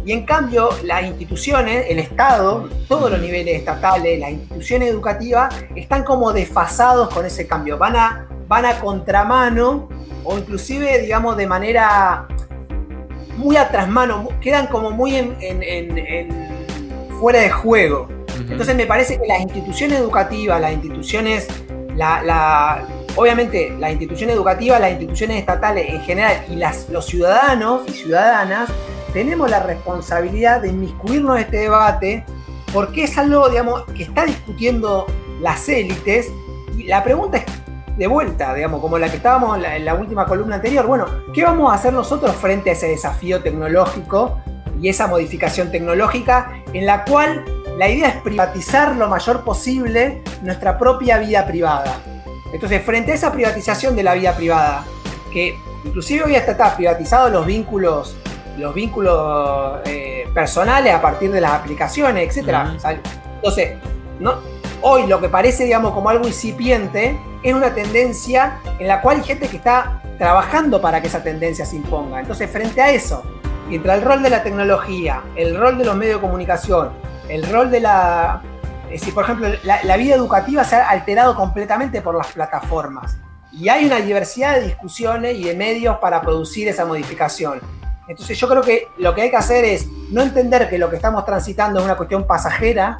Y 0.05 0.11
en 0.11 0.25
cambio 0.25 0.69
las 0.83 1.03
instituciones, 1.03 1.85
el 1.89 1.97
Estado, 1.97 2.69
todos 2.87 3.09
los 3.09 3.19
niveles 3.19 3.57
estatales, 3.57 4.19
las 4.19 4.31
instituciones 4.31 4.89
educativas 4.89 5.53
están 5.75 6.03
como 6.03 6.31
desfasados 6.31 7.11
con 7.11 7.25
ese 7.25 7.47
cambio, 7.47 7.79
van 7.79 7.95
a, 7.95 8.27
van 8.47 8.65
a 8.65 8.79
contramano 8.79 9.89
o 10.23 10.37
inclusive 10.37 10.99
digamos 10.99 11.37
de 11.37 11.47
manera 11.47 12.27
muy 13.37 13.57
atrás 13.57 13.89
mano, 13.89 14.29
quedan 14.41 14.67
como 14.67 14.91
muy 14.91 15.15
en, 15.15 16.29
fuera 17.19 17.39
de 17.39 17.49
juego. 17.49 18.07
Entonces 18.47 18.75
me 18.75 18.85
parece 18.85 19.19
que 19.19 19.27
las 19.27 19.41
instituciones 19.41 19.99
educativas, 19.99 20.61
las 20.61 20.73
instituciones, 20.73 21.47
la 21.95 22.85
obviamente 23.15 23.75
las 23.79 23.91
instituciones 23.91 24.35
educativas, 24.35 24.79
las 24.79 24.91
instituciones 24.91 25.39
estatales 25.39 25.89
en 25.89 26.01
general 26.01 26.45
y 26.49 26.55
las, 26.55 26.89
los 26.89 27.05
ciudadanos 27.05 27.87
y 27.87 27.91
ciudadanas 27.91 28.69
tenemos 29.13 29.49
la 29.49 29.63
responsabilidad 29.63 30.61
de 30.61 30.69
inmiscuirnos 30.69 31.37
en 31.37 31.43
este 31.43 31.57
debate 31.57 32.25
porque 32.73 33.05
es 33.05 33.17
algo, 33.17 33.47
que 33.95 34.03
está 34.03 34.25
discutiendo 34.25 35.05
las 35.41 35.69
élites 35.69 36.31
y 36.77 36.83
la 36.83 37.03
pregunta 37.03 37.37
es 37.37 37.45
de 37.97 38.07
vuelta, 38.07 38.53
digamos, 38.53 38.81
como 38.81 38.97
la 38.97 39.09
que 39.09 39.15
estábamos 39.15 39.55
en 39.55 39.61
la, 39.61 39.77
en 39.77 39.85
la 39.85 39.93
última 39.93 40.25
columna 40.25 40.55
anterior, 40.55 40.85
bueno, 40.85 41.05
¿qué 41.33 41.45
vamos 41.45 41.71
a 41.71 41.75
hacer 41.75 41.93
nosotros 41.93 42.35
frente 42.35 42.71
a 42.71 42.73
ese 42.73 42.87
desafío 42.87 43.41
tecnológico 43.41 44.41
y 44.81 44.89
esa 44.89 45.07
modificación 45.07 45.71
tecnológica 45.71 46.61
en 46.73 46.85
la 46.85 47.05
cual 47.05 47.45
la 47.77 47.87
idea 47.89 48.09
es 48.09 48.15
privatizar 48.17 48.95
lo 48.97 49.07
mayor 49.07 49.45
posible 49.45 50.21
nuestra 50.41 50.77
propia 50.77 51.17
vida 51.19 51.47
privada? 51.47 51.97
Entonces, 52.51 52.83
frente 52.83 53.11
a 53.11 53.15
esa 53.15 53.31
privatización 53.31 53.95
de 53.95 54.03
la 54.03 54.13
vida 54.13 54.35
privada, 54.35 54.85
que 55.31 55.57
inclusive 55.83 56.23
hoy 56.23 56.35
está, 56.35 56.75
privatizado 56.75 57.29
los 57.29 57.45
vínculos, 57.45 58.15
los 58.57 58.73
vínculos 58.73 59.79
eh, 59.85 60.27
personales 60.33 60.93
a 60.93 61.01
partir 61.01 61.31
de 61.31 61.41
las 61.41 61.51
aplicaciones, 61.51 62.37
etc. 62.37 62.55
Entonces, 63.35 63.73
no, 64.19 64.35
hoy 64.81 65.07
lo 65.07 65.19
que 65.19 65.29
parece, 65.29 65.65
digamos, 65.65 65.93
como 65.93 66.09
algo 66.09 66.27
incipiente, 66.27 67.19
es 67.43 67.53
una 67.53 67.73
tendencia 67.73 68.59
en 68.79 68.87
la 68.87 69.01
cual 69.01 69.17
hay 69.17 69.23
gente 69.23 69.47
que 69.47 69.57
está 69.57 70.01
trabajando 70.17 70.81
para 70.81 71.01
que 71.01 71.07
esa 71.07 71.21
tendencia 71.21 71.65
se 71.65 71.75
imponga. 71.75 72.19
Entonces, 72.19 72.49
frente 72.49 72.81
a 72.81 72.91
eso, 72.91 73.23
entre 73.69 73.93
el 73.93 74.01
rol 74.01 74.23
de 74.23 74.29
la 74.29 74.43
tecnología, 74.43 75.23
el 75.35 75.57
rol 75.57 75.77
de 75.77 75.85
los 75.85 75.95
medios 75.95 76.15
de 76.15 76.21
comunicación, 76.21 76.91
el 77.29 77.47
rol 77.49 77.71
de 77.71 77.79
la 77.79 78.41
es 78.91 79.01
decir, 79.01 79.13
por 79.13 79.23
ejemplo, 79.23 79.49
la, 79.63 79.97
vida 79.97 80.15
educativa 80.15 80.63
se 80.63 80.75
ha 80.75 80.89
alterado 80.89 81.35
completamente 81.35 82.01
por 82.01 82.15
las 82.15 82.31
plataformas. 82.31 83.17
Y 83.51 83.69
hay 83.69 83.85
una 83.85 83.97
diversidad 83.97 84.55
de 84.55 84.63
discusiones 84.63 85.37
y 85.37 85.45
de 85.45 85.55
medios 85.55 85.97
para 85.97 86.21
producir 86.21 86.67
esa 86.67 86.85
modificación. 86.85 87.61
Entonces 88.07 88.37
yo 88.37 88.47
creo 88.47 88.61
que 88.61 88.87
lo 88.97 89.15
que 89.15 89.23
hay 89.23 89.29
que 89.29 89.37
hacer 89.37 89.65
es 89.65 89.87
no 90.11 90.21
entender 90.21 90.69
que 90.69 90.77
lo 90.77 90.89
que 90.89 90.97
estamos 90.97 91.25
transitando 91.25 91.79
es 91.79 91.85
una 91.85 91.95
cuestión 91.95 92.27
pasajera, 92.27 92.97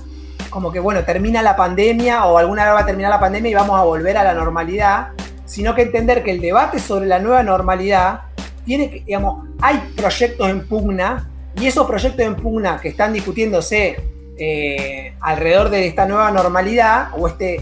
como 0.50 0.72
que 0.72 0.80
bueno, 0.80 1.04
termina 1.04 1.42
la 1.42 1.56
pandemia 1.56 2.26
o 2.26 2.38
alguna 2.38 2.64
vez 2.66 2.74
va 2.74 2.80
a 2.80 2.86
terminar 2.86 3.12
la 3.12 3.20
pandemia 3.20 3.52
y 3.52 3.54
vamos 3.54 3.80
a 3.80 3.84
volver 3.84 4.18
a 4.18 4.24
la 4.24 4.34
normalidad, 4.34 5.10
sino 5.46 5.76
que 5.76 5.84
entender 5.84 6.24
que 6.24 6.32
el 6.32 6.42
debate 6.42 6.80
sobre 6.80 7.06
la 7.06 7.20
nueva 7.20 7.44
normalidad 7.44 8.22
tiene 8.66 8.90
que, 8.90 9.02
digamos, 9.02 9.48
hay 9.62 9.78
proyectos 9.96 10.50
en 10.50 10.68
pugna 10.68 11.30
y 11.56 11.68
esos 11.68 11.86
proyectos 11.86 12.26
en 12.26 12.36
pugna 12.36 12.80
que 12.82 12.90
están 12.90 13.14
discutiéndose 13.14 14.15
eh, 14.38 15.14
alrededor 15.22 15.70
de 15.70 15.88
esta 15.88 16.06
nueva 16.06 16.30
normalidad 16.32 17.10
o 17.18 17.28
este, 17.28 17.62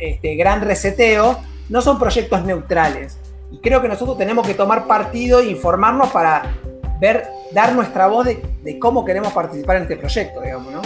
este 0.00 0.34
gran 0.34 0.60
reseteo, 0.60 1.38
no 1.68 1.80
son 1.80 1.98
proyectos 1.98 2.44
neutrales. 2.44 3.18
Y 3.52 3.58
creo 3.58 3.80
que 3.82 3.88
nosotros 3.88 4.18
tenemos 4.18 4.46
que 4.46 4.54
tomar 4.54 4.86
partido 4.86 5.40
e 5.40 5.46
informarnos 5.46 6.10
para 6.10 6.54
ver, 7.00 7.24
dar 7.52 7.74
nuestra 7.74 8.06
voz 8.08 8.26
de, 8.26 8.78
cómo 8.78 9.04
queremos 9.04 9.32
participar 9.32 9.76
en 9.76 9.82
este 9.82 9.96
proyecto, 9.96 10.40
digamos, 10.40 10.72
¿no? 10.72 10.82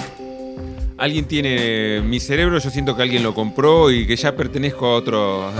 Alguien 0.98 1.26
tiene 1.26 2.00
mi 2.02 2.20
cerebro, 2.20 2.58
yo 2.58 2.70
siento 2.70 2.96
que 2.96 3.02
alguien 3.02 3.22
lo 3.22 3.34
compró 3.34 3.90
y 3.90 4.06
que 4.06 4.16
ya 4.16 4.34
pertenezco 4.34 4.86
a 4.86 4.94
otro. 4.94 5.50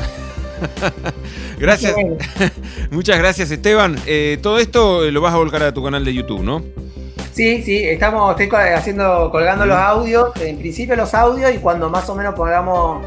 gracias. 1.59 1.95
Muchas 2.91 3.19
gracias, 3.19 3.51
Esteban. 3.51 3.97
Eh, 4.07 4.39
todo 4.43 4.59
esto 4.59 5.11
lo 5.11 5.21
vas 5.21 5.35
a 5.35 5.37
volcar 5.37 5.63
a 5.63 5.75
tu 5.75 5.85
canal 5.85 6.05
de 6.05 6.15
YouTube, 6.15 6.43
¿no? 6.43 6.65
Sí, 7.37 7.63
sí, 7.63 7.85
estamos, 7.85 8.41
estoy 8.41 8.59
haciendo, 8.75 9.31
colgando 9.31 9.67
los 9.67 9.77
audios, 9.77 10.31
en 10.41 10.57
principio 10.57 10.97
los 10.97 11.13
audios 11.13 11.55
y 11.55 11.59
cuando 11.59 11.91
más 11.91 12.09
o 12.09 12.15
menos 12.15 12.35
podamos 12.35 13.05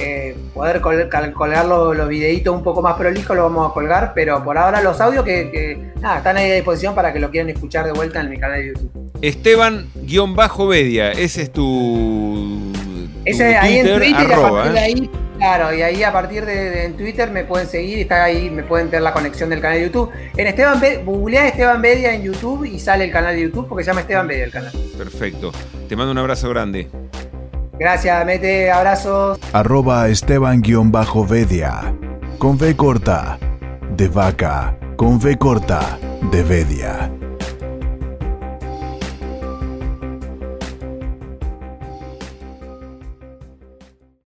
eh, 0.00 0.34
poder 0.54 0.80
colgar 0.80 1.66
los, 1.66 2.08
videitos 2.08 2.56
un 2.56 2.62
poco 2.62 2.80
más 2.80 2.94
prolijos, 2.94 3.36
los 3.36 3.52
vamos 3.52 3.70
a 3.70 3.74
colgar, 3.74 4.12
pero 4.14 4.42
por 4.42 4.56
ahora 4.56 4.80
los 4.80 4.98
audios 5.02 5.26
que, 5.26 5.78
están 5.94 6.38
ahí 6.38 6.52
a 6.52 6.54
disposición 6.54 6.94
para 6.94 7.12
que 7.12 7.20
lo 7.20 7.30
quieran 7.30 7.50
escuchar 7.50 7.84
de 7.84 7.92
vuelta 7.92 8.18
en 8.22 8.30
mi 8.30 8.38
canal 8.38 8.62
de 8.62 8.68
YouTube. 8.68 8.90
Esteban-Bedia, 9.20 11.12
ese 11.12 11.42
es 11.42 11.52
tu, 11.52 12.72
ese 13.26 13.58
ahí 13.58 13.80
en 13.80 13.98
Twitter, 13.98 14.32
arroba, 14.32 14.70
de 14.70 14.78
¿eh? 14.78 14.82
ahí 14.84 15.10
Claro, 15.46 15.72
y 15.72 15.80
ahí 15.80 16.02
a 16.02 16.12
partir 16.12 16.44
de, 16.44 16.86
en 16.86 16.96
Twitter 16.96 17.30
me 17.30 17.44
pueden 17.44 17.68
seguir, 17.68 18.00
está 18.00 18.24
ahí, 18.24 18.50
me 18.50 18.64
pueden 18.64 18.88
tener 18.88 19.02
la 19.02 19.12
conexión 19.12 19.48
del 19.48 19.60
canal 19.60 19.78
de 19.78 19.84
YouTube. 19.84 20.10
En 20.36 20.48
Esteban 20.48 20.80
Be 20.80 21.04
Esteban 21.46 21.80
Bedia 21.80 22.12
en 22.14 22.22
YouTube 22.24 22.64
y 22.64 22.80
sale 22.80 23.04
el 23.04 23.12
canal 23.12 23.36
de 23.36 23.42
YouTube 23.42 23.68
porque 23.68 23.84
se 23.84 23.90
llama 23.90 24.00
Esteban 24.00 24.26
Bedia 24.26 24.46
el 24.46 24.50
canal. 24.50 24.72
Perfecto. 24.98 25.52
Te 25.88 25.94
mando 25.94 26.10
un 26.10 26.18
abrazo 26.18 26.48
grande. 26.48 26.88
Gracias, 27.78 28.26
Mete, 28.26 28.72
abrazos. 28.72 29.38
Arroba 29.52 30.08
Esteban-Bedia. 30.08 31.94
Con 32.38 32.56
V 32.56 32.74
corta. 32.74 33.38
De 33.96 34.08
vaca. 34.08 34.76
Con 34.96 35.14
V 35.18 35.38
corta. 35.38 35.96
De 36.32 36.42
Bedia. 36.42 37.08